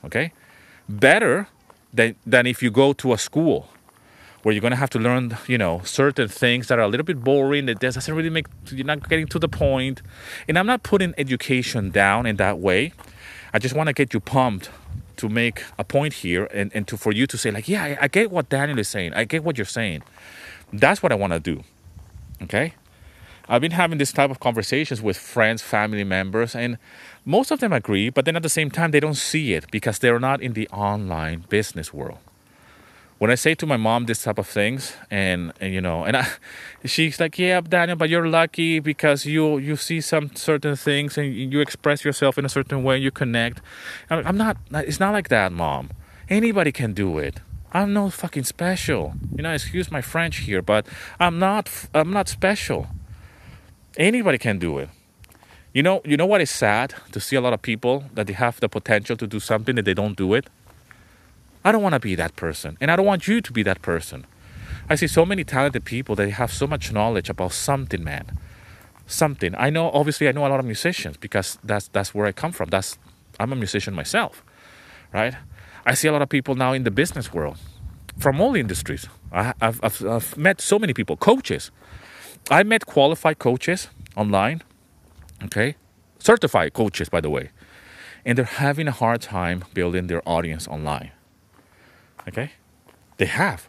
[0.05, 0.33] Okay?
[0.88, 1.48] Better
[1.92, 3.68] than, than if you go to a school
[4.42, 7.22] where you're to have to learn, you know, certain things that are a little bit
[7.22, 10.00] boring, that doesn't really make, you're not getting to the point.
[10.48, 12.94] And I'm not putting education down in that way.
[13.53, 14.70] I just want to get you pumped
[15.20, 17.98] to make a point here and, and to for you to say like yeah I,
[18.02, 19.12] I get what daniel is saying.
[19.14, 20.02] I get what you're saying.
[20.72, 21.64] That's what i want to do
[22.42, 22.74] okay?
[23.48, 26.78] I've been having this type of conversations with friends, family members, and
[27.24, 29.98] most of them agree, but then at the same time, they don't see it because
[29.98, 32.18] they're not in the online business world.
[33.20, 36.16] When I say to my mom this type of things, and, and you know, and
[36.16, 36.26] I,
[36.87, 41.26] she's like, "Yeah, Daniel, but you're lucky because you you see some certain things and
[41.52, 43.61] you express yourself in a certain way, you connect."
[44.09, 44.56] I'm not.
[44.72, 45.90] It's not like that, mom.
[46.30, 47.40] Anybody can do it.
[47.72, 49.12] I'm no fucking special.
[49.37, 50.87] You know, excuse my French here, but
[51.20, 51.68] I'm not.
[51.92, 52.87] I'm not special.
[53.98, 54.88] Anybody can do it.
[55.74, 58.33] You know, you know what is sad to see a lot of people that they
[58.33, 60.48] have the potential to do something and they don't do it.
[61.64, 63.83] I don't want to be that person, and I don't want you to be that
[63.83, 64.27] person.
[64.88, 68.38] I see so many talented people that have so much knowledge about something, man.
[69.07, 69.55] Something.
[69.57, 69.90] I know.
[69.90, 72.68] Obviously, I know a lot of musicians because that's that's where I come from.
[72.70, 72.99] That's
[73.38, 74.44] I'm a musician myself,
[75.12, 75.35] right?
[75.85, 77.59] I see a lot of people now in the business world
[78.18, 79.09] from all industries.
[79.33, 81.70] I, have I've, I've met so many people, coaches
[82.49, 84.62] I met qualified coaches online,
[85.44, 85.77] okay,
[86.18, 87.51] certified coaches, by the way,
[88.25, 91.12] and they're having a hard time building their audience online.
[92.28, 92.52] Okay,
[93.16, 93.68] they have,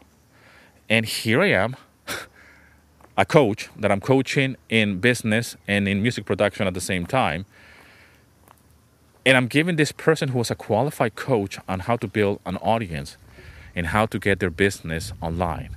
[0.89, 1.75] and here I am,
[3.17, 7.45] a coach that I'm coaching in business and in music production at the same time.
[9.25, 12.57] And I'm giving this person who was a qualified coach on how to build an
[12.57, 13.17] audience
[13.75, 15.75] and how to get their business online.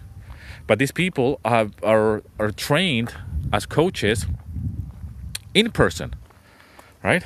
[0.66, 3.14] But these people are, are, are trained
[3.52, 4.26] as coaches
[5.52, 6.14] in person,
[7.02, 7.24] right?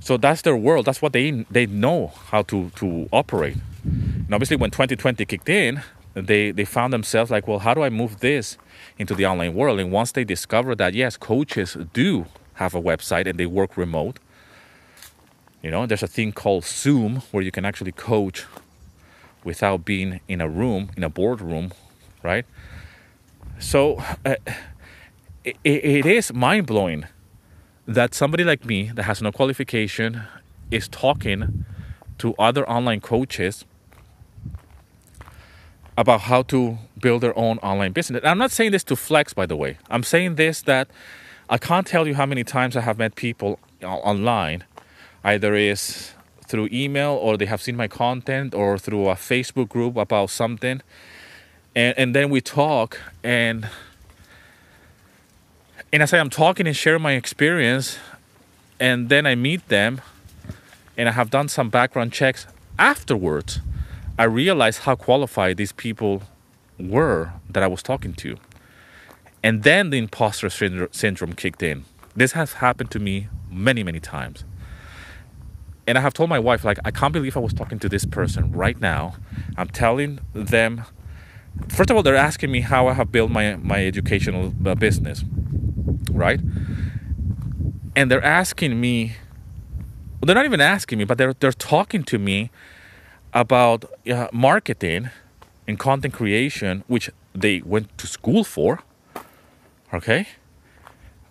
[0.00, 0.86] So that's their world.
[0.86, 3.56] That's what they they know how to to operate.
[3.86, 5.82] And obviously, when 2020 kicked in,
[6.14, 8.58] they they found themselves like, well, how do I move this
[8.98, 9.80] into the online world?
[9.80, 14.18] And once they discovered that yes, coaches do have a website and they work remote.
[15.62, 18.44] You know, there's a thing called Zoom where you can actually coach
[19.44, 21.72] without being in a room, in a boardroom
[22.26, 22.44] right?
[23.58, 24.34] So uh,
[25.44, 27.06] it, it is mind blowing
[27.86, 30.22] that somebody like me that has no qualification
[30.70, 31.64] is talking
[32.18, 33.64] to other online coaches
[35.96, 38.20] about how to build their own online business.
[38.20, 39.78] And I'm not saying this to flex, by the way.
[39.90, 40.88] I'm saying this that
[41.48, 44.64] I can't tell you how many times I have met people online,
[45.24, 46.12] either is
[46.46, 50.80] through email or they have seen my content or through a Facebook group about something
[51.76, 53.68] and and then we talk and
[55.92, 57.96] and as I'm talking and sharing my experience,
[58.80, 60.00] and then I meet them,
[60.96, 62.46] and I have done some background checks
[62.78, 63.60] afterwards,
[64.18, 66.22] I realized how qualified these people
[66.78, 68.36] were that I was talking to.
[69.42, 71.84] And then the imposter syndrome kicked in.
[72.14, 74.44] This has happened to me many, many times.
[75.86, 78.04] And I have told my wife, like, I can't believe I was talking to this
[78.04, 79.16] person right now.
[79.56, 80.84] I'm telling them
[81.68, 85.24] first of all, they're asking me how I have built my my educational uh, business,
[86.10, 86.40] right?
[87.94, 89.16] And they're asking me.
[90.14, 92.50] Well, they're not even asking me, but they're they're talking to me
[93.36, 95.10] about uh, marketing
[95.68, 98.80] and content creation, which they went to school for.
[99.94, 100.26] Okay,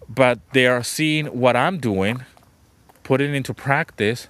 [0.07, 2.23] but they are seeing what I'm doing,
[3.03, 4.29] putting it into practice,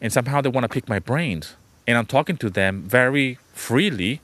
[0.00, 1.56] and somehow they want to pick my brains.
[1.86, 4.20] And I'm talking to them very freely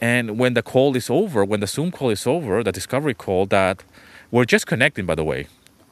[0.00, 3.46] and when the call is over, when the Zoom call is over, the discovery call,
[3.46, 3.82] that
[4.30, 5.46] we're just connecting, by the way.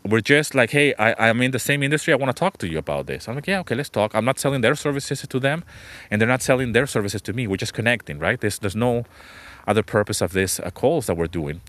[0.05, 2.12] We're just like, hey, I, I'm in the same industry.
[2.12, 3.29] I want to talk to you about this.
[3.29, 4.15] I'm like, yeah, okay, let's talk.
[4.15, 5.65] I'm not selling their services to them,
[6.11, 7.47] and they're not selling their services to me.
[7.47, 8.41] We're just connecting, right?
[8.41, 9.05] There's, there's no
[9.67, 11.61] other purpose of this uh, calls that we're doing.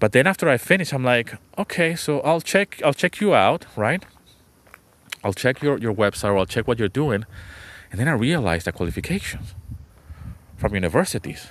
[0.00, 3.66] But then after I finish, I'm like, okay, so I'll check, I'll check you out,
[3.76, 4.04] right?
[5.22, 7.26] I'll check your, your website or I'll check what you're doing.
[7.90, 9.54] And then I realized the qualifications
[10.56, 11.48] from universities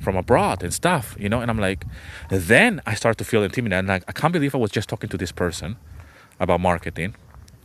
[0.00, 1.40] from abroad and stuff, you know.
[1.40, 1.84] And I'm like,
[2.28, 3.86] then I start to feel intimidated.
[3.86, 5.76] Like, I can't believe I was just talking to this person
[6.38, 7.14] about marketing,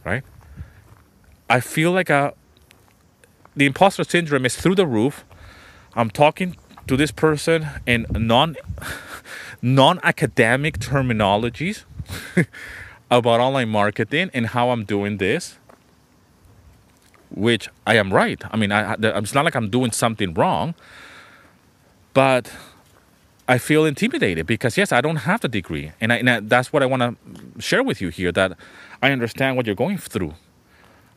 [0.03, 0.23] right?
[1.49, 2.33] I feel like a
[3.55, 5.23] the imposter syndrome is through the roof.
[5.95, 8.55] I'm talking to this person in non
[9.61, 11.85] non academic terminologies
[13.11, 15.57] about online marketing and how I'm doing this,
[17.29, 18.41] which I am right.
[18.51, 20.75] I mean, I, it's not like I'm doing something wrong.
[22.15, 22.49] But
[23.45, 26.71] I feel intimidated because yes, I don't have the degree, and, I, and I, that's
[26.71, 28.31] what I want to share with you here.
[28.31, 28.57] That
[29.03, 30.33] I understand what you're going through.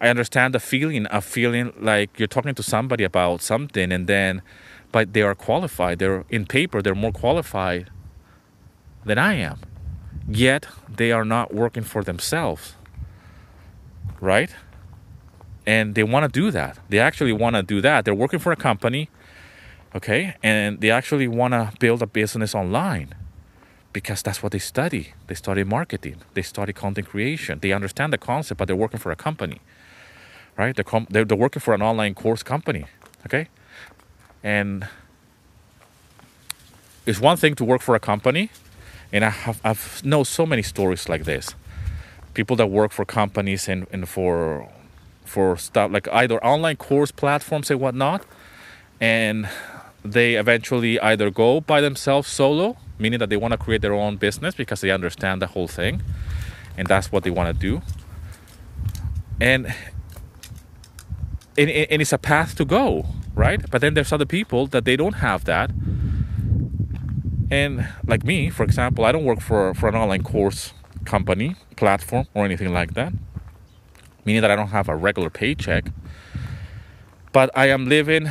[0.00, 4.42] I understand the feeling of feeling like you're talking to somebody about something, and then,
[4.90, 6.00] but they are qualified.
[6.00, 6.82] They're in paper.
[6.82, 7.90] They're more qualified
[9.04, 9.60] than I am.
[10.28, 12.74] Yet they are not working for themselves,
[14.20, 14.50] right?
[15.64, 16.80] And they want to do that.
[16.88, 18.04] They actually want to do that.
[18.04, 19.10] They're working for a company
[19.94, 23.14] okay and they actually want to build a business online
[23.92, 25.14] because that's what they study.
[25.26, 29.10] They study marketing, they study content creation, they understand the concept, but they're working for
[29.10, 29.60] a company,
[30.56, 30.74] right?
[30.74, 32.84] They're, com- they're, they're working for an online course company,
[33.26, 33.48] okay?
[34.42, 34.86] And
[37.06, 38.50] it's one thing to work for a company,
[39.12, 41.54] and I have I've know so many stories like this.
[42.34, 44.68] People that work for companies and, and for
[45.24, 48.24] for stuff like either online course platforms and whatnot,
[49.00, 49.48] and
[50.04, 54.16] they eventually either go by themselves solo, meaning that they want to create their own
[54.16, 56.02] business because they understand the whole thing,
[56.76, 57.82] and that's what they want to do.
[59.40, 59.74] And
[61.58, 63.68] and, and it's a path to go, right?
[63.70, 65.70] But then there's other people that they don't have that.
[67.50, 70.72] And like me, for example, I don't work for, for an online course
[71.04, 73.12] company, platform, or anything like that,
[74.24, 75.90] meaning that I don't have a regular paycheck.
[77.32, 78.30] But I am living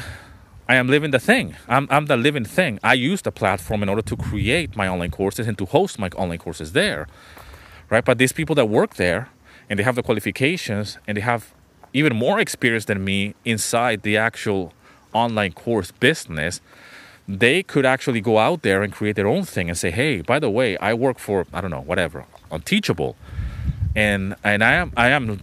[0.69, 1.55] I am living the thing.
[1.69, 2.79] I'm, I'm the living thing.
[2.83, 6.09] I use the platform in order to create my online courses and to host my
[6.09, 7.07] online courses there.
[7.89, 8.03] Right?
[8.03, 9.29] But these people that work there
[9.69, 11.53] and they have the qualifications and they have
[11.93, 14.73] even more experience than me inside the actual
[15.13, 16.59] online course business,
[17.27, 20.37] they could actually go out there and create their own thing and say, hey, by
[20.37, 23.15] the way, I work for, I don't know, whatever, on Teachable.
[23.95, 25.39] And, and I am I am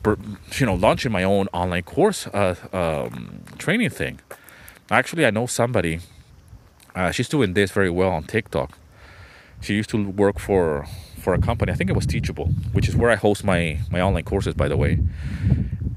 [0.59, 4.21] you know launching my own online course uh, um, training thing.
[4.91, 6.01] Actually, I know somebody.
[6.95, 8.79] Uh, she's doing this very well on TikTok.
[9.61, 10.87] She used to work for
[11.19, 11.73] for a company.
[11.73, 14.69] I think it was Teachable, which is where I host my my online courses, by
[14.69, 14.99] the way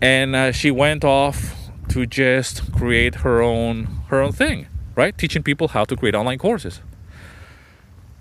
[0.02, 1.56] and uh, she went off
[1.90, 6.38] to just create her own her own thing right teaching people how to create online
[6.38, 6.82] courses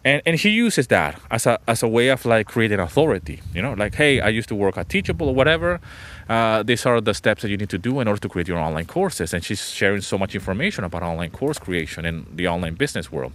[0.04, 3.60] and and she uses that as a as a way of like creating authority you
[3.60, 5.80] know like hey i used to work at teachable or whatever
[6.28, 8.58] uh, these are the steps that you need to do in order to create your
[8.58, 9.32] online courses.
[9.32, 13.32] And she's sharing so much information about online course creation in the online business world.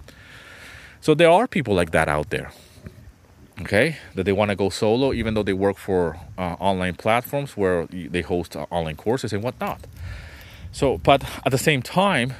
[1.00, 2.52] So there are people like that out there
[3.60, 7.56] okay that they want to go solo even though they work for uh, online platforms
[7.56, 9.80] where they host uh, online courses and whatnot.
[10.72, 12.34] So but at the same time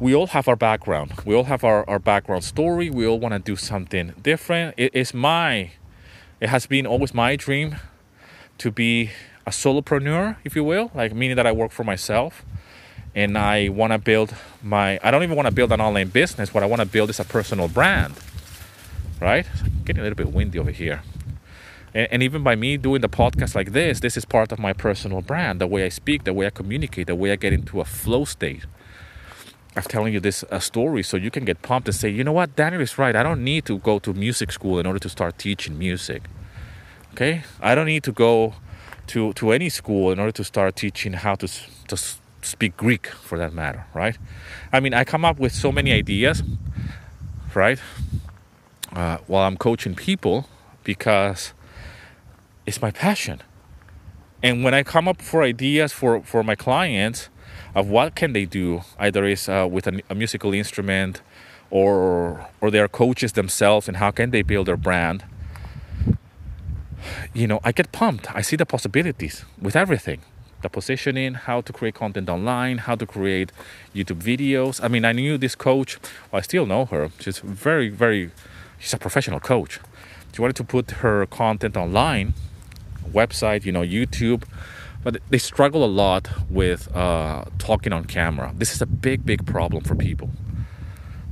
[0.00, 1.12] we all have our background.
[1.24, 2.90] We all have our, our background story.
[2.90, 4.74] We all want to do something different.
[4.76, 5.72] It is my
[6.40, 7.76] it has been always my dream
[8.58, 9.10] to be
[9.46, 12.44] a solopreneur if you will like meaning that i work for myself
[13.14, 16.52] and i want to build my i don't even want to build an online business
[16.54, 18.14] what i want to build is a personal brand
[19.24, 19.46] right?
[19.84, 21.02] Getting a little bit windy over here.
[21.94, 24.72] And, and even by me doing the podcast like this, this is part of my
[24.72, 27.80] personal brand the way I speak, the way I communicate, the way I get into
[27.80, 28.66] a flow state
[29.76, 32.54] of telling you this story so you can get pumped and say, you know what,
[32.54, 33.16] Daniel is right.
[33.16, 36.22] I don't need to go to music school in order to start teaching music.
[37.12, 37.42] Okay?
[37.60, 38.54] I don't need to go
[39.08, 41.48] to, to any school in order to start teaching how to,
[41.88, 41.96] to
[42.42, 44.18] speak Greek for that matter, right?
[44.72, 46.42] I mean, I come up with so many ideas,
[47.54, 47.78] right?
[48.94, 50.48] uh, while I'm coaching people
[50.82, 51.52] because
[52.66, 53.42] it's my passion.
[54.42, 57.28] And when I come up for ideas for, for my clients
[57.74, 61.22] of what can they do, either is uh, with a, a, musical instrument
[61.70, 65.24] or or they are coaches themselves and how can they build their brand,
[67.32, 68.34] you know, I get pumped.
[68.34, 70.20] I see the possibilities with everything.
[70.62, 73.52] The positioning, how to create content online, how to create
[73.94, 74.82] YouTube videos.
[74.82, 75.98] I mean, I knew this coach,
[76.30, 77.10] well, I still know her.
[77.20, 78.30] She's very, very
[78.78, 79.80] she's a professional coach.
[80.32, 82.34] She wanted to put her content online,
[83.12, 84.44] website, you know, YouTube,
[85.02, 88.52] but they struggle a lot with uh, talking on camera.
[88.56, 90.30] This is a big, big problem for people.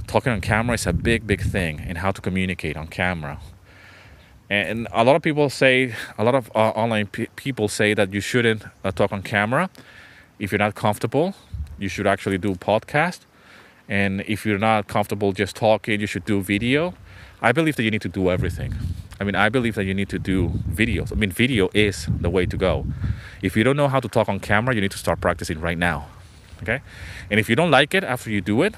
[0.06, 3.40] Talking on camera is a big, big thing in how to communicate on camera.
[4.50, 8.20] And a lot of people say, a lot of uh, online people say that you
[8.20, 9.70] shouldn't uh, talk on camera
[10.38, 11.34] if you're not comfortable.
[11.78, 13.20] You should actually do podcast.
[13.88, 16.94] And if you're not comfortable just talking, you should do video.
[17.40, 18.74] I believe that you need to do everything.
[19.20, 21.12] I mean, I believe that you need to do videos.
[21.12, 22.86] I mean, video is the way to go.
[23.40, 25.78] If you don't know how to talk on camera, you need to start practicing right
[25.78, 26.06] now.
[26.62, 26.80] Okay?
[27.30, 28.74] And if you don't like it after you do it,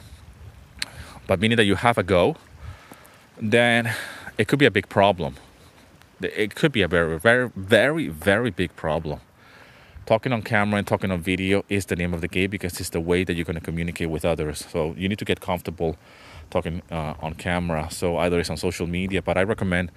[1.27, 2.37] but meaning that you have a go,
[3.41, 3.95] then
[4.39, 5.37] it could be a big problem.
[6.21, 9.21] It could be a very, very, very, very big problem.
[10.07, 12.91] Talking on camera and talking on video is the name of the game because it's
[12.91, 14.67] the way that you're going to communicate with others.
[14.71, 15.97] So you need to get comfortable
[16.51, 17.89] talking uh, on camera.
[17.91, 19.91] So either it's on social media, but I recommend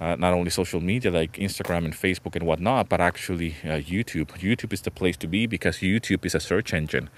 [0.00, 4.28] uh, not only social media like Instagram and Facebook and whatnot, but actually uh, YouTube.
[4.38, 7.10] YouTube is the place to be because YouTube is a search engine.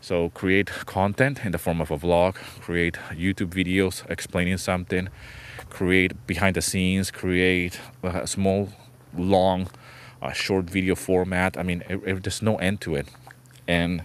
[0.00, 5.08] So create content in the form of a vlog, create YouTube videos explaining something,
[5.68, 8.70] create behind the scenes, create a small,
[9.16, 9.68] long,
[10.22, 11.56] uh, short video format.
[11.56, 13.08] I mean, it, it, there's no end to it,
[13.68, 14.04] and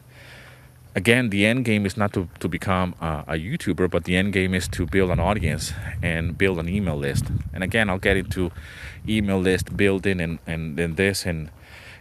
[0.96, 4.34] again, the end game is not to, to become a, a, YouTuber, but the end
[4.34, 7.26] game is to build an audience and build an email list.
[7.54, 8.52] And again, I'll get into
[9.08, 11.52] email list building and, and, and this in,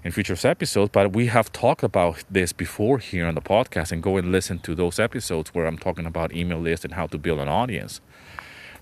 [0.04, 4.02] in future episodes, but we have talked about this before here on the podcast and
[4.02, 7.16] go and listen to those episodes where I'm talking about email list and how to
[7.16, 8.02] build an audience.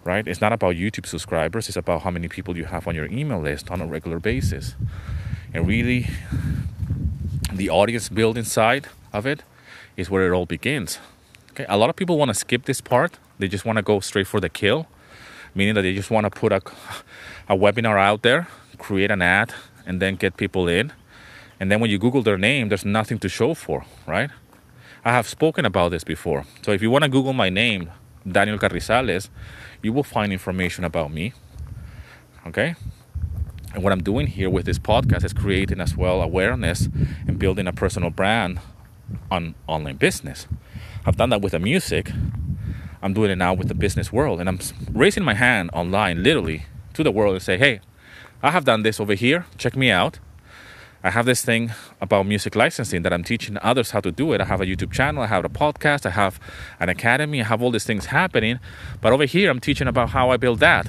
[0.05, 0.27] Right?
[0.27, 3.41] It's not about YouTube subscribers, it's about how many people you have on your email
[3.41, 4.75] list on a regular basis.
[5.55, 6.09] And really,
[7.53, 9.45] the audience building side of it
[9.97, 10.99] is where it all begins.
[11.53, 13.19] Okay, a lot of people want to skip this part.
[13.39, 14.89] They just want to go straight for the kill,
[15.55, 16.63] meaning that they just want to put a,
[17.49, 18.49] a webinar out there,
[18.79, 19.55] create an ad,
[19.87, 20.93] and then get people in.
[21.63, 24.31] And then when you Google their name, there's nothing to show for, right?
[25.05, 26.45] I have spoken about this before.
[26.63, 27.89] So if you want to Google my name,
[28.27, 29.29] Daniel Carrizalez,
[29.81, 31.35] you will find information about me.
[32.49, 32.75] Okay?
[33.73, 36.89] And what I'm doing here with this podcast is creating as well awareness
[37.29, 38.59] and building a personal brand
[39.31, 40.49] on online business.
[41.07, 42.11] I've done that with the music.
[43.01, 44.41] I'm doing it now with the business world.
[44.41, 44.59] And I'm
[44.91, 47.79] raising my hand online, literally, to the world and say, hey,
[48.43, 49.47] I have done this over here.
[49.59, 50.19] Check me out.
[51.05, 54.41] I have this thing about music licensing that I'm teaching others how to do it.
[54.41, 56.39] I have a YouTube channel, I have a podcast, I have
[56.79, 58.61] an academy, I have all these things happening.
[59.01, 60.87] But over here, I'm teaching about how I build that.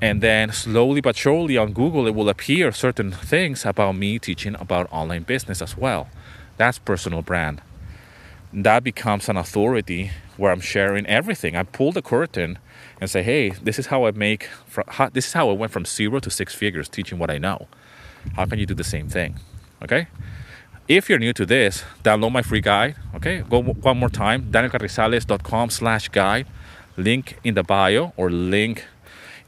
[0.00, 4.56] And then slowly but surely on Google, it will appear certain things about me teaching
[4.56, 6.08] about online business as well.
[6.56, 7.62] That's personal brand.
[8.52, 11.54] That becomes an authority where I'm sharing everything.
[11.54, 12.58] I pull the curtain
[13.00, 14.48] and say, "Hey, this is how I make.
[15.12, 17.68] This is how I went from zero to six figures, teaching what I know.
[18.36, 19.38] How can you do the same thing?"
[19.82, 20.06] Okay.
[20.86, 22.96] If you're new to this, download my free guide.
[23.14, 26.46] Okay, go one more time: danielcarrizalez.com/guide.
[26.96, 28.84] Link in the bio or link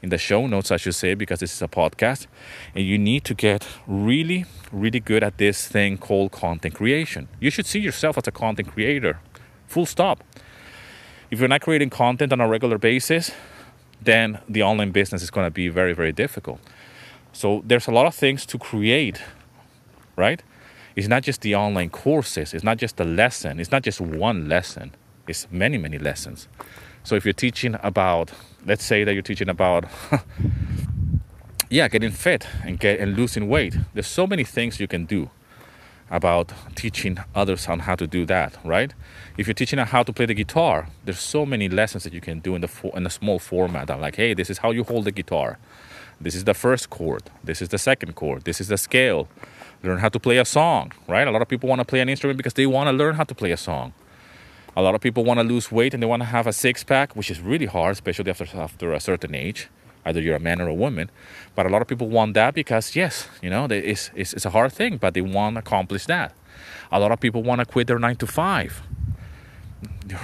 [0.01, 2.27] in the show notes, I should say, because this is a podcast.
[2.75, 7.27] And you need to get really, really good at this thing called content creation.
[7.39, 9.19] You should see yourself as a content creator,
[9.67, 10.23] full stop.
[11.31, 13.31] If you're not creating content on a regular basis,
[14.01, 16.59] then the online business is going to be very, very difficult.
[17.37, 19.21] So there's a lot of things to create,
[20.15, 20.41] right?
[20.95, 24.49] It's not just the online courses, it's not just the lesson, it's not just one
[24.49, 24.95] lesson,
[25.27, 26.47] it's many, many lessons.
[27.03, 28.31] So if you're teaching about,
[28.65, 29.85] let's say that you're teaching about,
[31.69, 33.77] yeah, getting fit and get and losing weight.
[33.93, 35.29] There's so many things you can do
[36.09, 38.95] about teaching others on how to do that, right?
[39.37, 42.39] If you're teaching how to play the guitar, there's so many lessons that you can
[42.39, 43.91] do in the in a small format.
[43.91, 45.59] I'm like, hey, this is how you hold the guitar.
[46.19, 47.23] This is the first chord.
[47.43, 48.43] This is the second chord.
[48.43, 49.27] This is the scale.
[49.83, 51.27] Learn how to play a song, right?
[51.27, 53.23] A lot of people want to play an instrument because they want to learn how
[53.23, 53.93] to play a song.
[54.75, 56.83] A lot of people want to lose weight and they want to have a six
[56.83, 59.69] pack, which is really hard, especially after after a certain age.
[60.05, 61.11] Either you're a man or a woman,
[61.53, 64.51] but a lot of people want that because yes, you know, it's, it's, it's a
[64.51, 66.33] hard thing, but they want to accomplish that.
[66.91, 68.81] A lot of people want to quit their nine to five,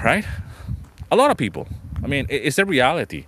[0.03, 0.25] right?
[1.11, 1.67] A lot of people.
[2.03, 3.25] I mean, it's a reality.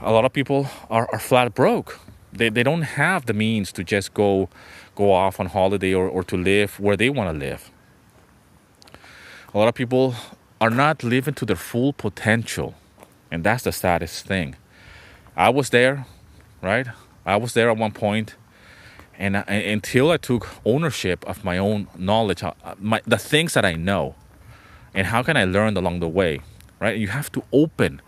[0.00, 2.00] A lot of people are, are flat broke.
[2.32, 4.48] They, they don't have the means to just go
[4.94, 7.70] go off on holiday or, or to live where they want to live
[9.56, 10.14] a lot of people
[10.60, 12.74] are not living to their full potential.
[13.30, 14.54] And that's the saddest thing.
[15.34, 16.06] I was there,
[16.60, 16.86] right?
[17.24, 18.36] I was there at one point,
[19.18, 23.64] and, I, until I took ownership of my own knowledge, uh, my, the things that
[23.64, 24.14] I know,
[24.92, 26.40] and how can I learn along the way,
[26.78, 26.98] right?
[26.98, 28.02] You have to open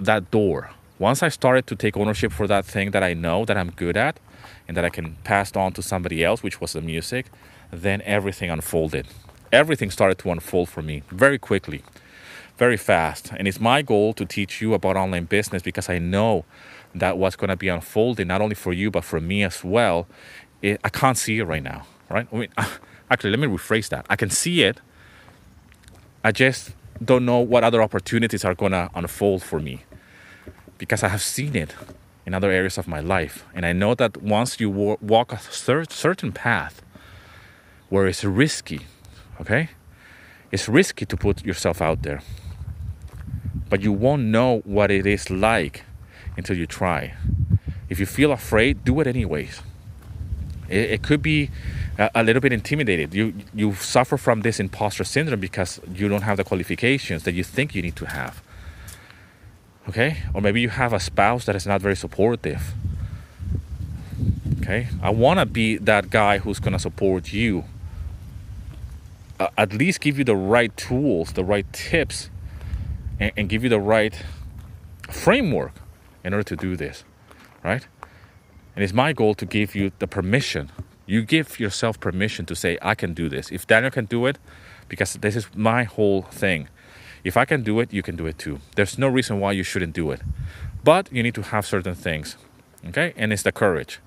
[0.00, 0.70] that door.
[0.98, 3.96] Once I started to take ownership for that thing that I know that I'm good
[3.96, 4.18] at,
[4.66, 7.26] and that I can pass on to somebody else, which was the music,
[7.70, 9.06] then everything unfolded
[9.54, 11.82] everything started to unfold for me very quickly,
[12.58, 13.32] very fast.
[13.36, 16.44] And it's my goal to teach you about online business because I know
[16.94, 20.06] that what's going to be unfolding not only for you but for me as well.
[20.60, 22.26] It, I can't see it right now, right?
[22.32, 22.48] I mean,
[23.10, 24.06] actually, let me rephrase that.
[24.10, 24.80] I can see it.
[26.24, 26.72] I just
[27.02, 29.84] don't know what other opportunities are going to unfold for me
[30.78, 31.74] because I have seen it
[32.26, 33.44] in other areas of my life.
[33.54, 36.82] And I know that once you walk a certain path
[37.88, 38.80] where it's risky,
[39.40, 39.70] okay?
[40.50, 42.22] It's risky to put yourself out there,
[43.68, 45.84] but you won't know what it is like
[46.36, 47.14] until you try.
[47.88, 49.62] If you feel afraid, do it anyways.
[50.68, 51.50] It, it could be
[51.98, 53.14] a, little bit intimidated.
[53.14, 57.44] You you suffer from this imposter syndrome because you don't have the qualifications that you
[57.44, 58.42] think you need to have.
[59.88, 60.18] Okay?
[60.32, 62.72] Or maybe you have a spouse that is not very supportive.
[64.60, 64.88] Okay?
[65.02, 67.64] I want to be that guy who's to support you
[69.38, 72.30] uh, at least give you the right tools, the right tips,
[73.20, 74.22] and, and give you the right
[75.10, 75.72] framework
[76.24, 77.04] in order to do this,
[77.62, 77.86] right?
[78.74, 80.70] And it's my goal to give you the permission
[81.06, 83.50] You give yourself permission to say, I can do this.
[83.50, 84.38] If Daniel can do it,
[84.88, 86.68] because this is my whole thing.
[87.24, 88.60] If I can do it, you can do it too.
[88.76, 90.20] There's no reason why you shouldn't do it.
[90.82, 92.36] But you need to have certain things.
[92.88, 93.14] Okay?
[93.16, 94.00] And it's the courage.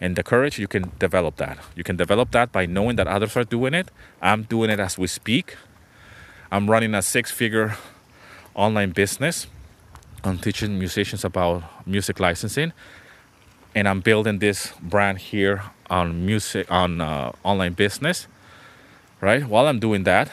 [0.00, 1.58] And the courage, you can develop that.
[1.74, 3.90] You can develop that by knowing that others are doing it.
[4.22, 5.56] I'm doing it as we speak.
[6.50, 7.76] I'm running a six figure
[8.54, 9.46] online business.
[10.24, 12.72] I'm teaching musicians about music licensing.
[13.74, 18.26] And I'm building this brand here on music, on uh, online business,
[19.20, 19.44] right?
[19.44, 20.30] While I'm doing that,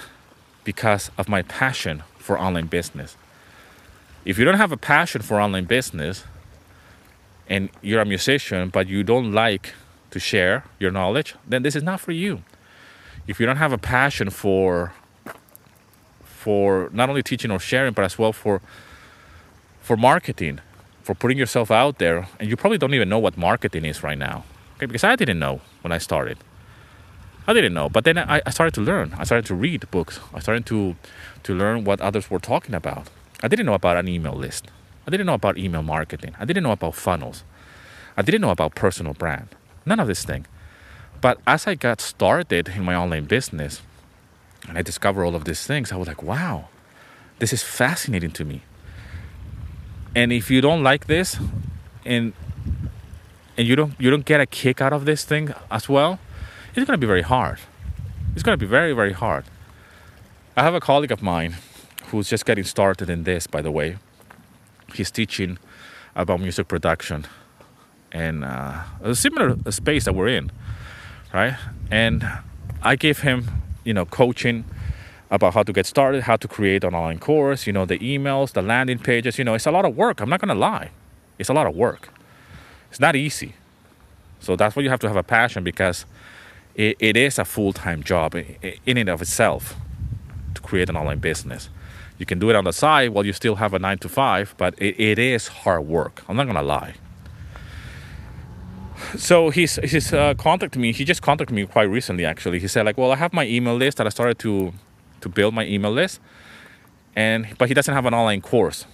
[0.63, 3.15] because of my passion for online business.
[4.25, 6.25] If you don't have a passion for online business,
[7.49, 9.73] and you're a musician but you don't like
[10.11, 12.43] to share your knowledge, then this is not for you.
[13.27, 14.93] If you don't have a passion for
[16.23, 18.61] for not only teaching or sharing, but as well for
[19.81, 20.59] for marketing,
[21.07, 24.17] for putting yourself out there, and you probably don't even know what marketing is right
[24.17, 24.43] now.
[24.75, 26.37] Okay, because I didn't know when I started.
[27.47, 29.15] I didn't know, but then I, I started to learn.
[29.17, 30.19] I started to read books.
[30.33, 30.97] I started to
[31.43, 33.07] to learn what others were talking about.
[33.41, 34.67] I didn't know about an email list.
[35.07, 36.35] I didn't know about email marketing.
[36.41, 37.45] I didn't know about funnels.
[38.17, 39.47] I didn't know about personal brand.
[39.85, 40.45] None of this thing.
[41.21, 43.81] But as I got started in my online business
[44.67, 46.67] and I discovered all of these things, I was like, wow,
[47.39, 48.59] this is fascinating to me.
[50.17, 51.37] And if you don't like this
[52.03, 52.33] and
[53.55, 56.17] and you don't you don't get a kick out of this thing as well,
[56.73, 57.59] it's gonna be very hard.
[58.33, 59.43] It's gonna be very, very hard.
[60.55, 61.57] I have a colleague of mine
[62.07, 63.97] who's just getting started in this, by the way
[64.95, 65.59] he's teaching
[66.15, 67.27] about music production
[68.11, 70.51] and uh, a similar space that we're in,
[71.31, 71.55] right?
[71.91, 72.27] And
[72.81, 73.47] I gave him,
[73.83, 74.65] you know, coaching
[75.29, 78.53] about how to get started, how to create an online course, you know, the emails,
[78.53, 79.37] the landing pages.
[79.37, 80.21] You know, it's a lot of work.
[80.21, 80.91] I'm not gonna lie,
[81.37, 82.09] it's a lot of work.
[82.89, 83.53] It's not easy.
[84.39, 86.05] So that's why you have to have a passion because
[86.75, 89.75] it, it is a full time job in and of itself
[90.53, 91.69] to create an online business.
[92.17, 94.55] You can do it on the side while you still have a nine to five,
[94.57, 96.23] but it, it is hard work.
[96.27, 96.95] I'm not gonna lie.
[99.15, 100.91] So he's he's uh, contacted me.
[100.91, 102.59] He just contacted me quite recently, actually.
[102.59, 104.73] He said like, well, I have my email list that I started to
[105.27, 106.19] to build my email list,
[107.15, 108.85] and but he doesn't have an online course.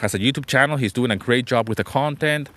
[0.00, 0.76] Has a YouTube channel.
[0.76, 2.48] He's doing a great job with the content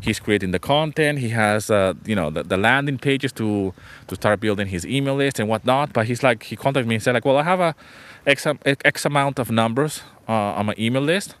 [0.00, 3.72] he's creating the content he has uh, you know the, the, landing pages to
[4.08, 7.02] to start building his email list and whatnot but he's like he contacted me and
[7.02, 7.74] said like well i have a
[8.26, 8.46] x,
[8.84, 11.36] x amount of numbers uh, on my email list.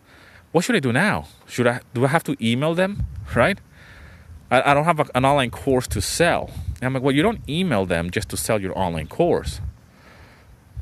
[0.52, 1.26] What should i do now?
[1.46, 3.06] Should i do i have to email them?
[3.34, 3.58] Right?
[4.50, 6.50] I, I don't have a, an online course to sell.
[6.76, 9.60] And i'm like well you don't email them just to sell your online course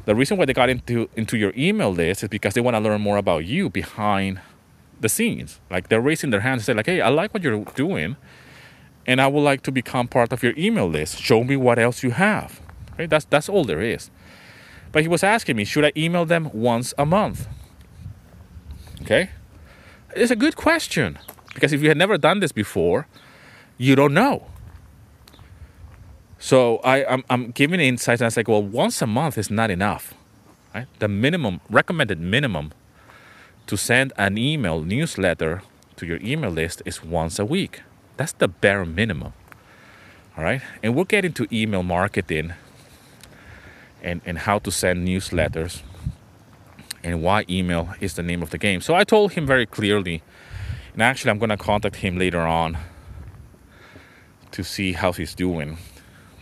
[0.04, 2.80] the reason why they got into into your email list is because they want to
[2.80, 4.40] learn more about you behind
[5.00, 5.60] the scenes.
[5.70, 8.16] Like they're raising their hands and say like, "Hey, I like what you're doing,
[9.06, 11.20] and I would like to become part of your email list.
[11.20, 12.60] Show me what else you have."
[12.98, 13.08] Right?
[13.08, 14.10] That's that's all there is.
[14.92, 17.48] But he was asking me, should I email them once a month?
[19.02, 19.30] Okay,
[20.14, 21.18] it's a good question
[21.52, 23.08] because if you had never done this before,
[23.76, 24.46] you don't know.
[26.44, 29.50] So I, I'm, I'm giving insights and I was like, well, once a month is
[29.50, 30.12] not enough.
[30.74, 30.86] Right?
[30.98, 32.74] The minimum, recommended minimum
[33.66, 35.62] to send an email newsletter
[35.96, 37.80] to your email list is once a week.
[38.18, 39.32] That's the bare minimum.
[40.36, 40.60] All right.
[40.82, 42.52] And we'll get into email marketing
[44.02, 45.80] and, and how to send newsletters
[47.02, 48.82] and why email is the name of the game.
[48.82, 50.20] So I told him very clearly,
[50.92, 52.76] and actually, I'm going to contact him later on
[54.50, 55.78] to see how he's doing.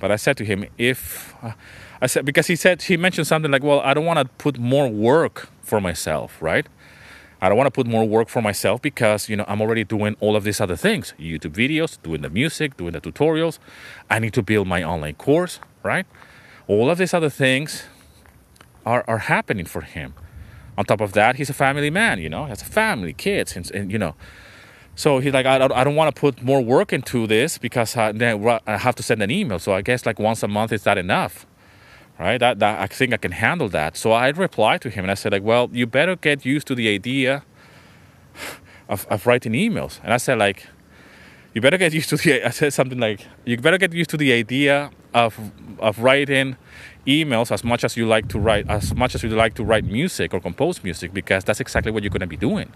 [0.03, 1.53] But I said to him, if uh,
[2.00, 4.59] I said, because he said, he mentioned something like, well, I don't want to put
[4.59, 6.66] more work for myself, right?
[7.40, 10.16] I don't want to put more work for myself because you know I'm already doing
[10.18, 13.59] all of these other things YouTube videos doing the music doing the tutorials.
[14.09, 16.07] I need to build my online course right?
[16.68, 17.82] All of these other things
[18.86, 20.14] are, are happening for him.
[20.78, 23.68] On top of that he's a family man you know has a family kids and,
[23.72, 24.14] and you know
[24.95, 27.97] so he's like I don't, I don't want to put more work into this because
[27.97, 30.72] I, then I have to send an email so I guess like once a month
[30.72, 31.47] is that enough
[32.18, 32.38] right?
[32.38, 33.97] That, that I think I can handle that.
[33.97, 36.74] So I replied to him and I said like, well, you better get used to
[36.74, 37.43] the idea
[38.88, 40.01] of, of writing emails.
[40.03, 40.66] And I said like,
[41.55, 42.47] you better get used to the.
[42.47, 45.38] I said something like, you better get used to the idea of
[45.80, 46.57] of writing
[47.07, 49.84] emails as much as you like to write, as much as you like to write
[49.84, 52.72] music or compose music, because that's exactly what you're going to be doing.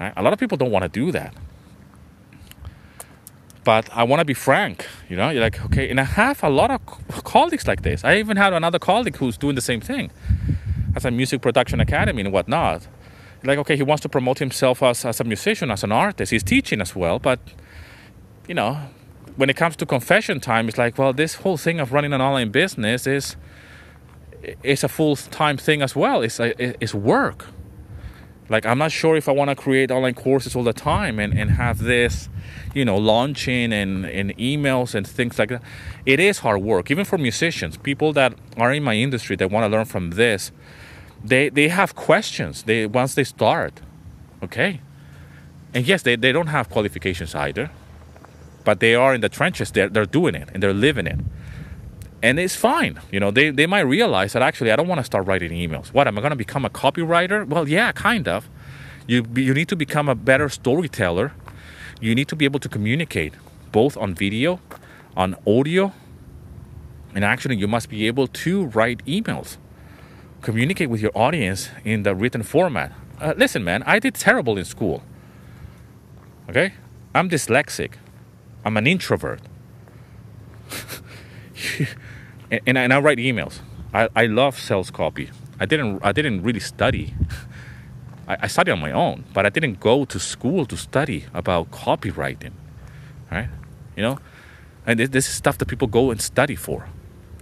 [0.00, 0.12] Right?
[0.16, 1.34] A lot of people don't want to do that
[3.68, 4.86] but I want to be frank.
[5.10, 6.80] You know, you're like, okay, and I have a lot of
[7.24, 8.02] colleagues like this.
[8.02, 10.10] I even had another colleague who's doing the same thing
[10.96, 12.88] as a music production academy and whatnot.
[13.44, 16.32] Like, okay, he wants to promote himself as, as a musician, as an artist.
[16.32, 17.40] He's teaching as well, but,
[18.48, 18.80] you know,
[19.36, 22.22] when it comes to confession time, it's like, well, this whole thing of running an
[22.22, 23.36] online business is
[24.62, 26.22] it's a full time thing as well.
[26.22, 27.48] It's uh, a, it's work.
[28.48, 31.38] Like I'm not sure if I want to create online courses all the time and,
[31.38, 32.28] and have this,
[32.74, 35.62] you know, launching and, and emails and things like that.
[36.06, 39.64] It is hard work, even for musicians, people that are in my industry that want
[39.64, 40.50] to learn from this.
[41.22, 42.62] They they have questions.
[42.62, 43.80] They once they start,
[44.42, 44.80] okay.
[45.74, 47.70] And yes, they, they don't have qualifications either,
[48.64, 49.70] but they are in the trenches.
[49.72, 51.18] They're they're doing it and they're living it
[52.22, 53.00] and it's fine.
[53.10, 55.88] You know, they, they might realize that actually I don't want to start writing emails.
[55.88, 57.46] What am I going to become a copywriter?
[57.46, 58.48] Well, yeah, kind of.
[59.06, 61.32] You you need to become a better storyteller.
[62.00, 63.34] You need to be able to communicate
[63.72, 64.60] both on video,
[65.16, 65.92] on audio,
[67.14, 69.56] and actually you must be able to write emails.
[70.42, 72.92] Communicate with your audience in the written format.
[73.20, 75.02] Uh, listen, man, I did terrible in school.
[76.48, 76.74] Okay?
[77.14, 77.94] I'm dyslexic.
[78.64, 79.40] I'm an introvert.
[82.50, 83.60] and, and, I, and I write emails.
[83.92, 85.30] I, I love sales copy.
[85.60, 87.14] I didn't I didn't really study.
[88.28, 91.70] I, I studied on my own, but I didn't go to school to study about
[91.70, 92.52] copywriting,
[93.30, 93.48] right?
[93.96, 94.18] You know,
[94.86, 96.86] and this, this is stuff that people go and study for,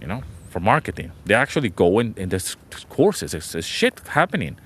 [0.01, 1.11] you know, for marketing.
[1.25, 2.55] They actually go in in this
[2.89, 3.33] courses.
[3.33, 4.57] It's, it's shit happening.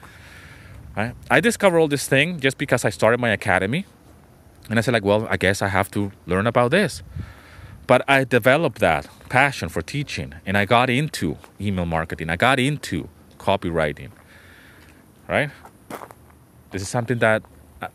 [0.96, 1.14] Right?
[1.30, 3.86] I discovered all this thing just because I started my academy,
[4.70, 7.04] and I said like, well, I guess I have to learn about this.
[7.92, 12.30] But I developed that passion for teaching and I got into email marketing.
[12.30, 14.12] I got into copywriting.
[15.28, 15.50] Right?
[16.72, 17.44] This is something that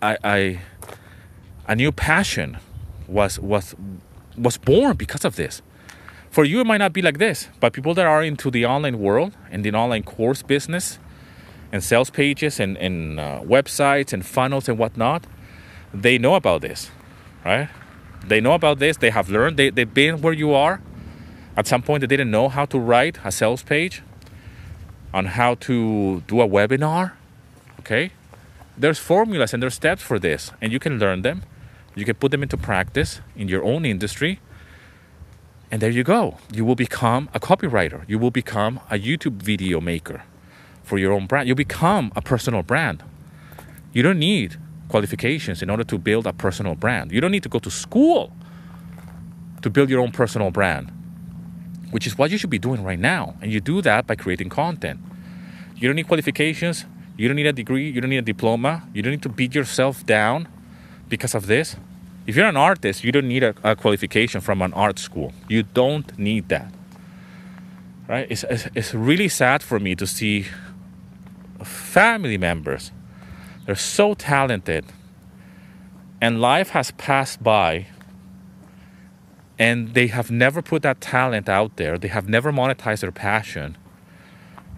[0.02, 0.60] I, I
[1.66, 2.58] a new passion
[3.08, 3.74] was was
[4.36, 5.62] was born because of this.
[6.28, 8.98] For you, it might not be like this, but people that are into the online
[8.98, 10.98] world and the online course business
[11.72, 15.26] and sales pages and, and uh, websites and funnels and whatnot,
[15.94, 16.90] they know about this,
[17.46, 17.70] right?
[18.26, 18.96] They know about this.
[18.96, 19.56] They have learned.
[19.56, 20.80] They, they've been where you are.
[21.56, 24.02] At some point, they didn't know how to write a sales page,
[25.14, 27.12] on how to do a webinar.
[27.80, 28.10] Okay?
[28.76, 31.42] There's formulas and there's steps for this, and you can learn them.
[31.94, 34.40] You can put them into practice in your own industry.
[35.70, 36.36] And there you go.
[36.52, 38.04] You will become a copywriter.
[38.06, 40.22] You will become a YouTube video maker
[40.82, 41.48] for your own brand.
[41.48, 43.02] You become a personal brand.
[43.92, 44.58] You don't need
[44.88, 47.12] qualifications in order to build a personal brand.
[47.12, 48.32] You don't need to go to school
[49.62, 50.92] to build your own personal brand,
[51.90, 53.34] which is what you should be doing right now.
[53.40, 55.00] And you do that by creating content.
[55.76, 56.84] You don't need qualifications.
[57.16, 57.90] You don't need a degree.
[57.90, 58.88] You don't need a diploma.
[58.94, 60.48] You don't need to beat yourself down
[61.08, 61.76] because of this.
[62.26, 65.32] If you're an artist, you don't need a, a qualification from an art school.
[65.48, 66.72] You don't need that.
[68.08, 68.26] Right?
[68.30, 70.46] It's, it's, it's really sad for me to see
[71.62, 72.92] family members
[73.66, 74.86] they're so talented.
[76.20, 77.88] And life has passed by
[79.58, 81.98] and they have never put that talent out there.
[81.98, 83.76] They have never monetized their passion,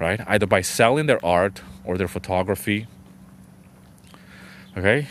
[0.01, 0.20] right?
[0.26, 2.86] Either by selling their art or their photography,
[4.76, 5.09] okay?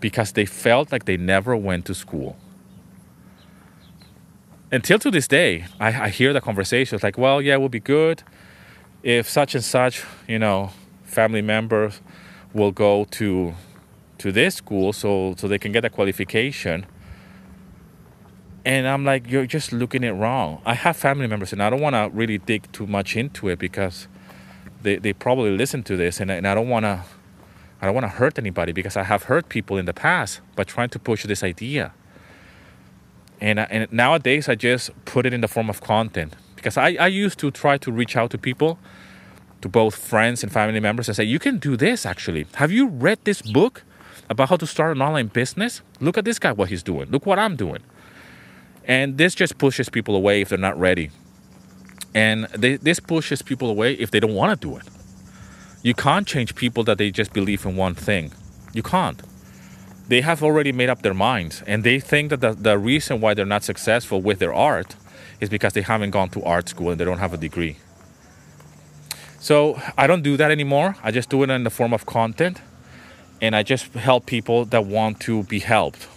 [0.00, 2.36] Because they felt like they never went to school.
[4.70, 7.80] Until to this day, I, I hear the conversations like, well, yeah, it would be
[7.80, 8.22] good
[9.02, 10.72] if such and such, you know,
[11.04, 12.00] family members
[12.52, 13.54] will go to
[14.18, 16.86] to this school so so they can get a qualification.
[18.64, 20.60] And i'm like you're just looking it wrong.
[20.64, 23.58] I have family members and i don't want to really dig too much into it
[23.58, 24.08] because
[24.82, 27.02] they, they probably listen to this and, and i don't want to
[27.80, 30.64] i don't want to hurt anybody because i have hurt people in the past by
[30.64, 31.92] trying to push this idea.
[33.40, 37.06] And, and nowadays i just put it in the form of content because I, I
[37.06, 38.78] used to try to reach out to people
[39.60, 42.46] to both friends and family members and say, You can do this actually.
[42.54, 43.82] Have you read this book
[44.30, 45.82] about how to start an online business?
[46.00, 47.10] Look at this guy, what he's doing.
[47.10, 47.82] Look what I'm doing.
[48.84, 51.10] And this just pushes people away if they're not ready.
[52.14, 54.84] And they, this pushes people away if they don't want to do it.
[55.82, 58.32] You can't change people that they just believe in one thing.
[58.72, 59.22] You can't.
[60.08, 63.34] They have already made up their minds and they think that the, the reason why
[63.34, 64.96] they're not successful with their art
[65.38, 67.76] is because they haven't gone to art school and they don't have a degree.
[69.38, 70.96] So I don't do that anymore.
[71.02, 72.60] I just do it in the form of content
[73.40, 76.08] and I just help people that want to be helped.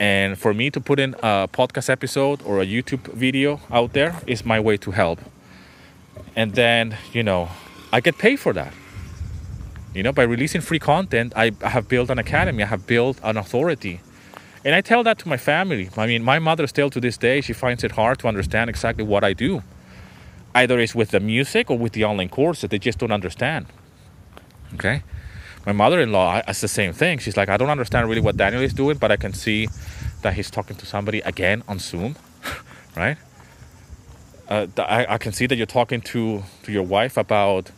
[0.00, 4.16] And for me to put in a podcast episode or a YouTube video out there
[4.26, 5.20] is my way to help.
[6.34, 7.48] And then, you know,
[7.92, 8.72] I get paid for that.
[9.94, 13.36] You know, by releasing free content, I have built an academy, I have built an
[13.36, 14.00] authority.
[14.64, 15.90] And I tell that to my family.
[15.96, 19.04] I mean, my mother still to this day, she finds it hard to understand exactly
[19.04, 19.62] what I do
[20.54, 23.66] either it's with the music or with the online course that they just don't understand.
[24.74, 25.02] Okay?
[25.66, 27.18] My mother in law, it's the same thing.
[27.18, 29.68] She's like, I don't understand really what Daniel is doing, but I can see
[30.22, 32.16] that he's talking to somebody again on Zoom,
[32.96, 33.18] right?
[34.48, 37.70] Uh, I, I can see that you're talking to, to your wife about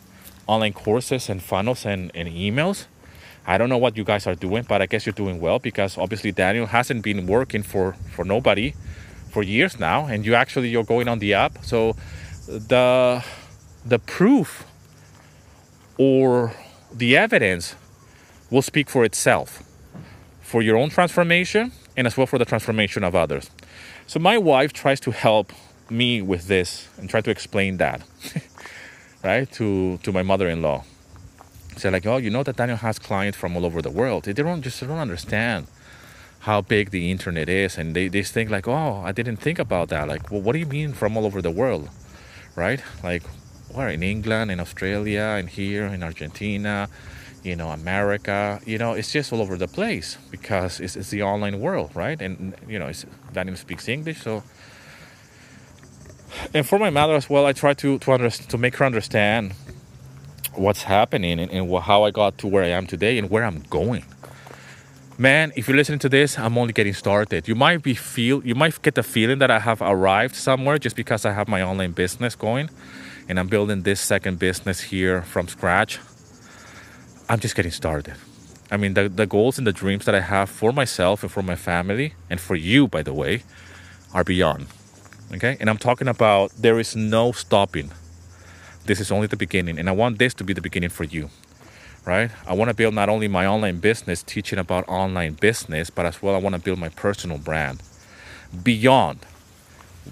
[0.47, 2.87] online courses and funnels and, and emails.
[3.47, 5.99] I don't know what you guys are doing, but I guess you're doing well because
[5.99, 8.75] obviously Daniel hasn't been working for, for nobody
[9.31, 11.65] for years now, and you actually you're going on the app.
[11.65, 11.97] So
[12.59, 13.25] the
[13.85, 14.65] the proof
[15.99, 16.53] or
[16.93, 17.75] the evidence
[18.51, 19.63] will speak for itself
[20.41, 23.51] for your own transformation and as well for the transformation of others.
[24.07, 25.53] So my wife tries to help
[25.91, 28.03] me with this and try to explain that,
[29.25, 30.85] right, to to my mother-in-law.
[31.77, 34.25] Say like, oh, you know that Daniel has clients from all over the world.
[34.25, 35.67] They don't just they don't understand
[36.41, 39.89] how big the internet is, and they, they think like, oh, I didn't think about
[39.91, 40.09] that.
[40.09, 41.89] Like, well, what do you mean from all over the world,
[42.57, 42.83] right?
[43.03, 43.23] Like,
[43.75, 46.89] we're in England, in Australia, and here in Argentina,
[47.43, 51.23] you know, America, you know, it's just all over the place because it's, it's the
[51.23, 52.21] online world, right?
[52.21, 54.43] And you know, it's, Daniel speaks English, so.
[56.55, 59.55] And for my mother as well, I try to to under, to make her understand
[60.55, 63.61] what's happening and, and how I got to where I am today and where I'm
[63.71, 64.05] going.
[65.23, 67.47] Man, if you're listening to this, I'm only getting started.
[67.47, 70.97] You might be feel you might get the feeling that I have arrived somewhere just
[70.97, 72.69] because I have my online business going
[73.29, 76.01] and I'm building this second business here from scratch.
[77.29, 78.17] I'm just getting started.
[78.69, 81.43] I mean, the, the goals and the dreams that I have for myself and for
[81.43, 83.45] my family, and for you, by the way,
[84.13, 84.67] are beyond.
[85.33, 85.57] Okay?
[85.61, 87.93] And I'm talking about there is no stopping.
[88.87, 89.79] This is only the beginning.
[89.79, 91.31] And I want this to be the beginning for you.
[92.05, 92.31] Right?
[92.47, 96.21] I want to build not only my online business, teaching about online business, but as
[96.21, 97.81] well, I want to build my personal brand
[98.63, 99.21] beyond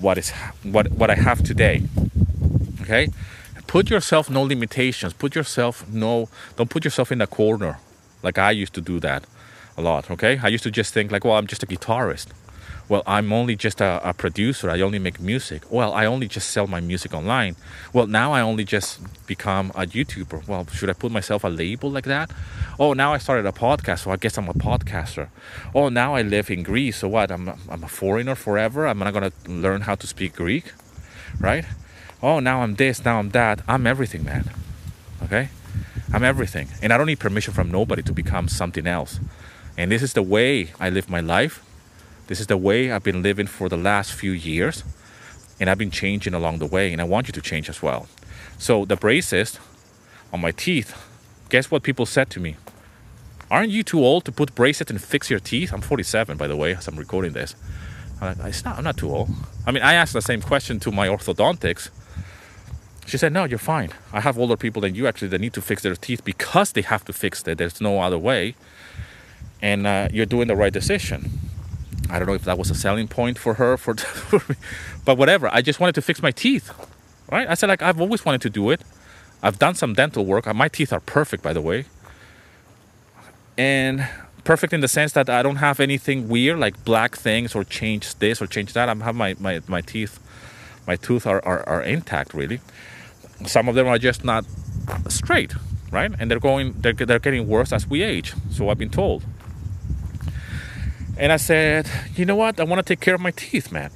[0.01, 0.31] what is
[0.63, 1.83] what what I have today.
[2.83, 3.09] Okay?
[3.67, 5.13] Put yourself no limitations.
[5.13, 7.79] Put yourself no don't put yourself in a corner
[8.23, 9.25] like I used to do that
[9.77, 10.39] a lot, okay?
[10.43, 12.27] I used to just think like, well, I'm just a guitarist.
[12.91, 14.69] Well, I'm only just a, a, producer.
[14.69, 15.63] I only make music.
[15.71, 17.55] Well, I only just sell my music online.
[17.93, 20.49] Well, now I only just become a YouTuber.
[20.49, 22.33] Well, should I put myself a label like that?
[22.81, 25.29] Oh, now I started a podcast, so I guess I'm a podcaster.
[25.73, 27.31] Oh, now I live in Greece, so what?
[27.31, 28.89] I'm, I'm a foreigner forever.
[28.89, 30.73] I'm not to learn how to speak Greek,
[31.39, 31.65] right?
[32.23, 33.63] oh, now I'm this, now I'm that.
[33.69, 34.51] I'm everything, man.
[35.23, 35.49] Okay?
[36.13, 36.67] I'm everything.
[36.83, 39.21] And I don't need permission from nobody to become something else.
[39.79, 41.65] And this is the way I live my life.
[42.31, 44.85] This is the way I've been living for the last few years.
[45.59, 46.93] And I've been changing along the way.
[46.93, 48.07] And I want you to change as well.
[48.57, 49.59] So the braces
[50.33, 50.95] on my teeth,
[51.49, 52.55] guess what people said to me?
[53.51, 55.73] Aren't you too old to put braces and fix your teeth?
[55.73, 57.57] I'm 47, by the way, as I'm recording this.
[58.21, 59.31] I'm, like, not, I'm not too old.
[59.67, 61.91] I mean, I asked the same question to my orthodontics
[63.07, 63.91] she said, No, you're fine.
[64.13, 66.83] I have older people than you actually that need to fix their teeth because they
[66.83, 67.59] have to fix it.
[67.59, 68.55] There's no other way.
[69.61, 71.50] And uh, you're doing the right decision.
[72.11, 73.95] I don't know if that was a selling point for her, for,
[75.05, 75.49] but whatever.
[75.53, 76.73] I just wanted to fix my teeth,
[77.31, 77.49] right?
[77.49, 78.83] I said, like, I've always wanted to do it.
[79.43, 80.53] I've done some dental work.
[80.55, 81.87] My teeth are perfect, by the way.
[83.57, 84.09] And
[84.45, 88.15] perfect in the sense that I don't have anything weird like black things or change
[88.17, 88.89] this or change that.
[88.89, 90.19] I have my, my, my teeth
[90.87, 92.61] my tooth are, are, are intact really
[93.47, 94.45] some of them are just not
[95.09, 95.55] straight
[95.91, 99.23] right and they're going they're, they're getting worse as we age so i've been told
[101.21, 102.59] and i said you know what?
[102.59, 103.91] I want to take care of my teeth man.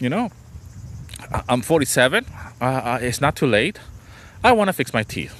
[0.00, 0.30] You know?
[1.48, 2.26] I'm 47
[2.60, 3.78] uh, it's not too late.
[4.42, 5.34] I want to fix my teeth.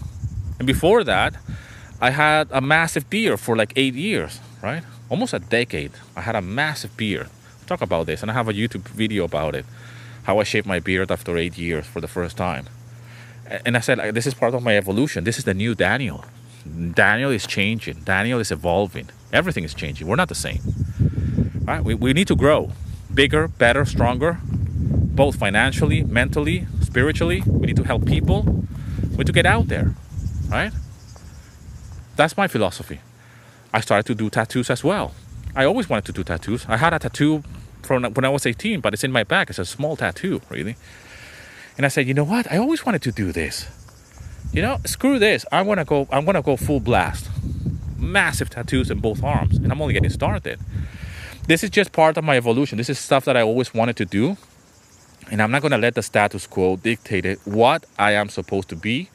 [0.59, 1.35] And before that
[2.01, 4.83] i had a massive beard for like eight years right?
[5.11, 5.93] Almost a decade.
[6.16, 7.29] I had a massive beard.
[7.66, 8.22] Talk about this.
[8.22, 9.66] And i have a youtube video about it.
[10.25, 12.66] How I shaved my beard after eight years for the first time.
[13.66, 15.25] And I said, this is part of my evolution.
[15.25, 16.25] This is the new Daniel.
[16.94, 18.00] Daniel is changing.
[18.04, 19.08] Daniel is evolving.
[19.32, 20.06] Everything is changing.
[20.06, 20.60] We're not the same.
[21.62, 21.82] Right?
[21.84, 22.72] We, we need to grow
[23.12, 27.42] bigger, better, stronger, both financially, mentally, spiritually.
[27.46, 28.42] We need to help people.
[29.10, 29.94] We need to get out there.
[30.48, 30.72] Right?
[32.16, 33.00] That's my philosophy.
[33.72, 35.14] I started to do tattoos as well.
[35.56, 36.64] I always wanted to do tattoos.
[36.68, 37.42] I had a tattoo
[37.82, 39.50] from when I was 18, but it's in my back.
[39.50, 40.76] It's a small tattoo, really.
[41.76, 42.50] And I said, you know what?
[42.50, 43.66] I always wanted to do this.
[44.55, 45.44] You know, screw this.
[45.50, 46.07] I'm gonna go.
[46.12, 47.28] I'm gonna go full blast.
[47.98, 50.61] Massive tattoos in both arms, and I'm only getting started.
[51.48, 52.78] This is just part of my evolution.
[52.78, 54.36] This is stuff that I always wanted to do,
[55.28, 59.11] and I'm not gonna let the status quo dictate what I am supposed to be,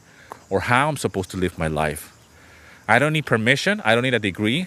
[0.50, 2.14] or how I'm supposed to live my life.
[2.86, 3.80] I don't need permission.
[3.82, 4.66] I don't need a degree.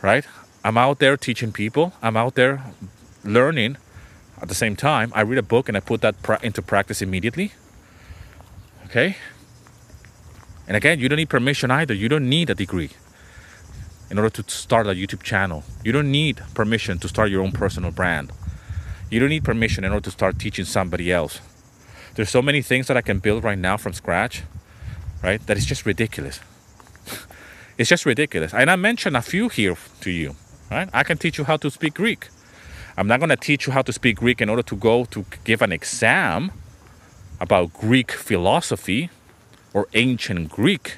[0.00, 0.26] Right?
[0.62, 1.92] I'm out there teaching people.
[2.00, 2.62] I'm out there
[3.24, 3.78] learning.
[4.40, 7.02] At the same time, I read a book and I put that pra- into practice
[7.02, 7.52] immediately.
[8.86, 9.16] Okay?
[10.70, 11.92] And again, you don't need permission either.
[11.92, 12.90] You don't need a degree.
[14.08, 15.64] in order to start a YouTube channel.
[15.84, 18.30] You don't need permission to start your own personal brand.
[19.10, 21.40] You don't need permission in order to start teaching somebody else.
[22.14, 24.44] There's so many things that I can build right now from scratch,
[25.24, 25.44] right?
[25.48, 26.38] That is just ridiculous.
[27.78, 28.54] it's just ridiculous.
[28.54, 30.36] And I mentioned a few here to you,
[30.70, 30.88] right?
[30.92, 32.28] I can teach you how to speak Greek.
[32.96, 35.24] I'm not going to teach you how to speak Greek in order to go to
[35.42, 36.52] give an exam
[37.40, 39.10] about Greek philosophy
[39.72, 40.96] or ancient Greek,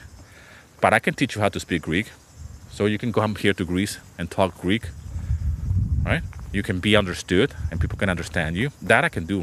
[0.81, 2.11] but I can teach you how to speak Greek.
[2.71, 4.89] So you can come here to Greece and talk Greek,
[6.05, 6.23] right?
[6.53, 8.71] You can be understood and people can understand you.
[8.81, 9.41] That I can do.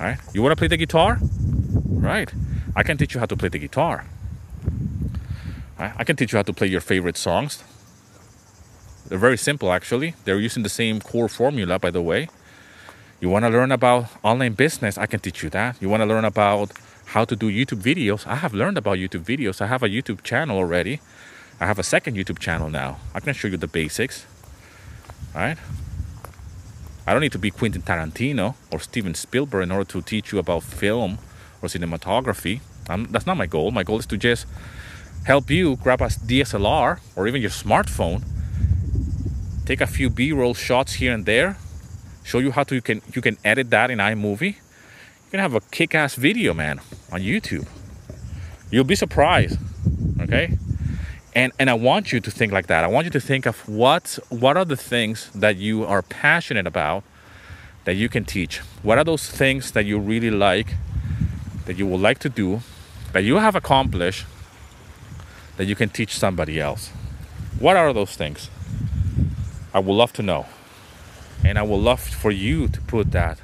[0.00, 0.18] All right?
[0.34, 1.18] You want to play the guitar?
[1.20, 2.32] Right.
[2.74, 4.06] I can teach you how to play the guitar.
[5.78, 7.62] I can teach you how to play your favorite songs.
[9.08, 10.14] They're very simple actually.
[10.24, 12.28] They're using the same core formula by the way.
[13.20, 14.98] You want to learn about online business?
[14.98, 15.80] I can teach you that.
[15.80, 16.72] You want to learn about
[17.12, 18.26] how to do YouTube videos?
[18.26, 19.60] I have learned about YouTube videos.
[19.60, 21.00] I have a YouTube channel already.
[21.60, 23.00] I have a second YouTube channel now.
[23.14, 24.24] I can show you the basics.
[25.34, 25.58] All right?
[27.06, 30.38] I don't need to be Quentin Tarantino or Steven Spielberg in order to teach you
[30.38, 31.18] about film
[31.60, 32.60] or cinematography.
[32.88, 33.70] I'm, that's not my goal.
[33.72, 34.46] My goal is to just
[35.26, 38.22] help you grab a DSLR or even your smartphone,
[39.66, 41.58] take a few B-roll shots here and there,
[42.24, 44.61] show you how to you can you can edit that in iMovie.
[45.32, 46.78] Can have a kick-ass video, man,
[47.10, 47.66] on YouTube.
[48.70, 49.58] You'll be surprised.
[50.20, 50.58] Okay?
[51.34, 52.84] And and I want you to think like that.
[52.84, 56.66] I want you to think of what what are the things that you are passionate
[56.66, 57.02] about
[57.84, 58.58] that you can teach.
[58.82, 60.74] What are those things that you really like
[61.64, 62.60] that you would like to do
[63.14, 64.26] that you have accomplished
[65.56, 66.90] that you can teach somebody else?
[67.58, 68.50] What are those things?
[69.72, 70.44] I would love to know.
[71.42, 73.40] And I would love for you to put that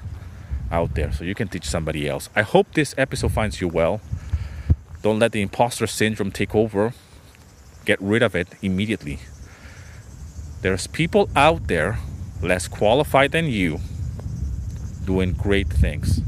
[0.71, 2.29] out there so you can teach somebody else.
[2.35, 4.01] I hope this episode finds you well.
[5.03, 6.93] Don't let the imposter syndrome take over.
[7.85, 9.21] Get rid of it immediately.
[10.63, 11.99] There's people out there
[12.43, 13.81] less qualified than you
[15.05, 16.21] doing great things.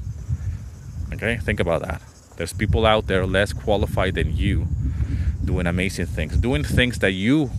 [1.12, 1.36] Okay?
[1.38, 2.00] Think about that.
[2.36, 4.66] There's people out there less qualified than you
[5.44, 7.50] doing amazing things, doing things that you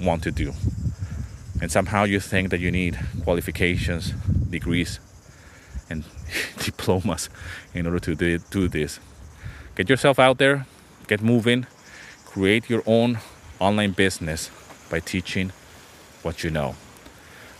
[0.00, 0.52] want to do
[1.62, 4.10] and somehow you think that you need qualifications,
[4.50, 4.98] degrees,
[5.92, 6.04] and
[6.58, 7.28] diplomas
[7.74, 8.98] in order to do this.
[9.76, 10.66] Get yourself out there,
[11.06, 11.66] get moving,
[12.24, 13.18] create your own
[13.60, 14.50] online business
[14.90, 15.52] by teaching
[16.22, 16.74] what you know.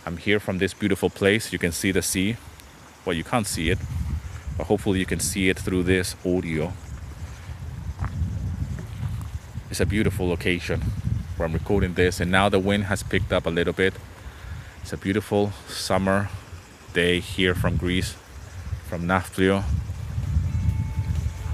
[0.05, 1.53] I'm here from this beautiful place.
[1.53, 2.35] You can see the sea.
[3.05, 3.79] Well, you can't see it,
[4.57, 6.73] but hopefully you can see it through this audio.
[9.69, 10.81] It's a beautiful location
[11.35, 13.93] where I'm recording this, and now the wind has picked up a little bit.
[14.81, 16.29] It's a beautiful summer
[16.93, 18.15] day here from Greece,
[18.93, 19.63] from Nafplio.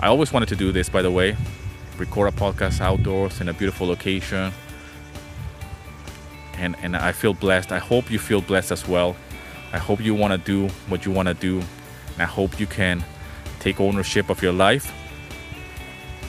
[0.02, 1.38] I always wanted to do this, by the way,
[1.98, 4.52] record a podcast outdoors in a beautiful location.
[6.56, 7.72] And, and I feel blessed.
[7.72, 9.16] I hope you feel blessed as well.
[9.72, 11.60] I hope you want to do what you want to do.
[11.60, 13.06] And I hope you can
[13.62, 14.94] take ownership of your life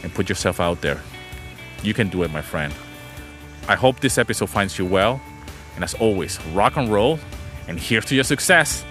[0.05, 1.01] and put yourself out there.
[1.83, 2.73] You can do it, my friend.
[3.67, 5.21] I hope this episode finds you well.
[5.75, 7.19] And as always, rock and roll,
[7.67, 8.85] and here's to your success.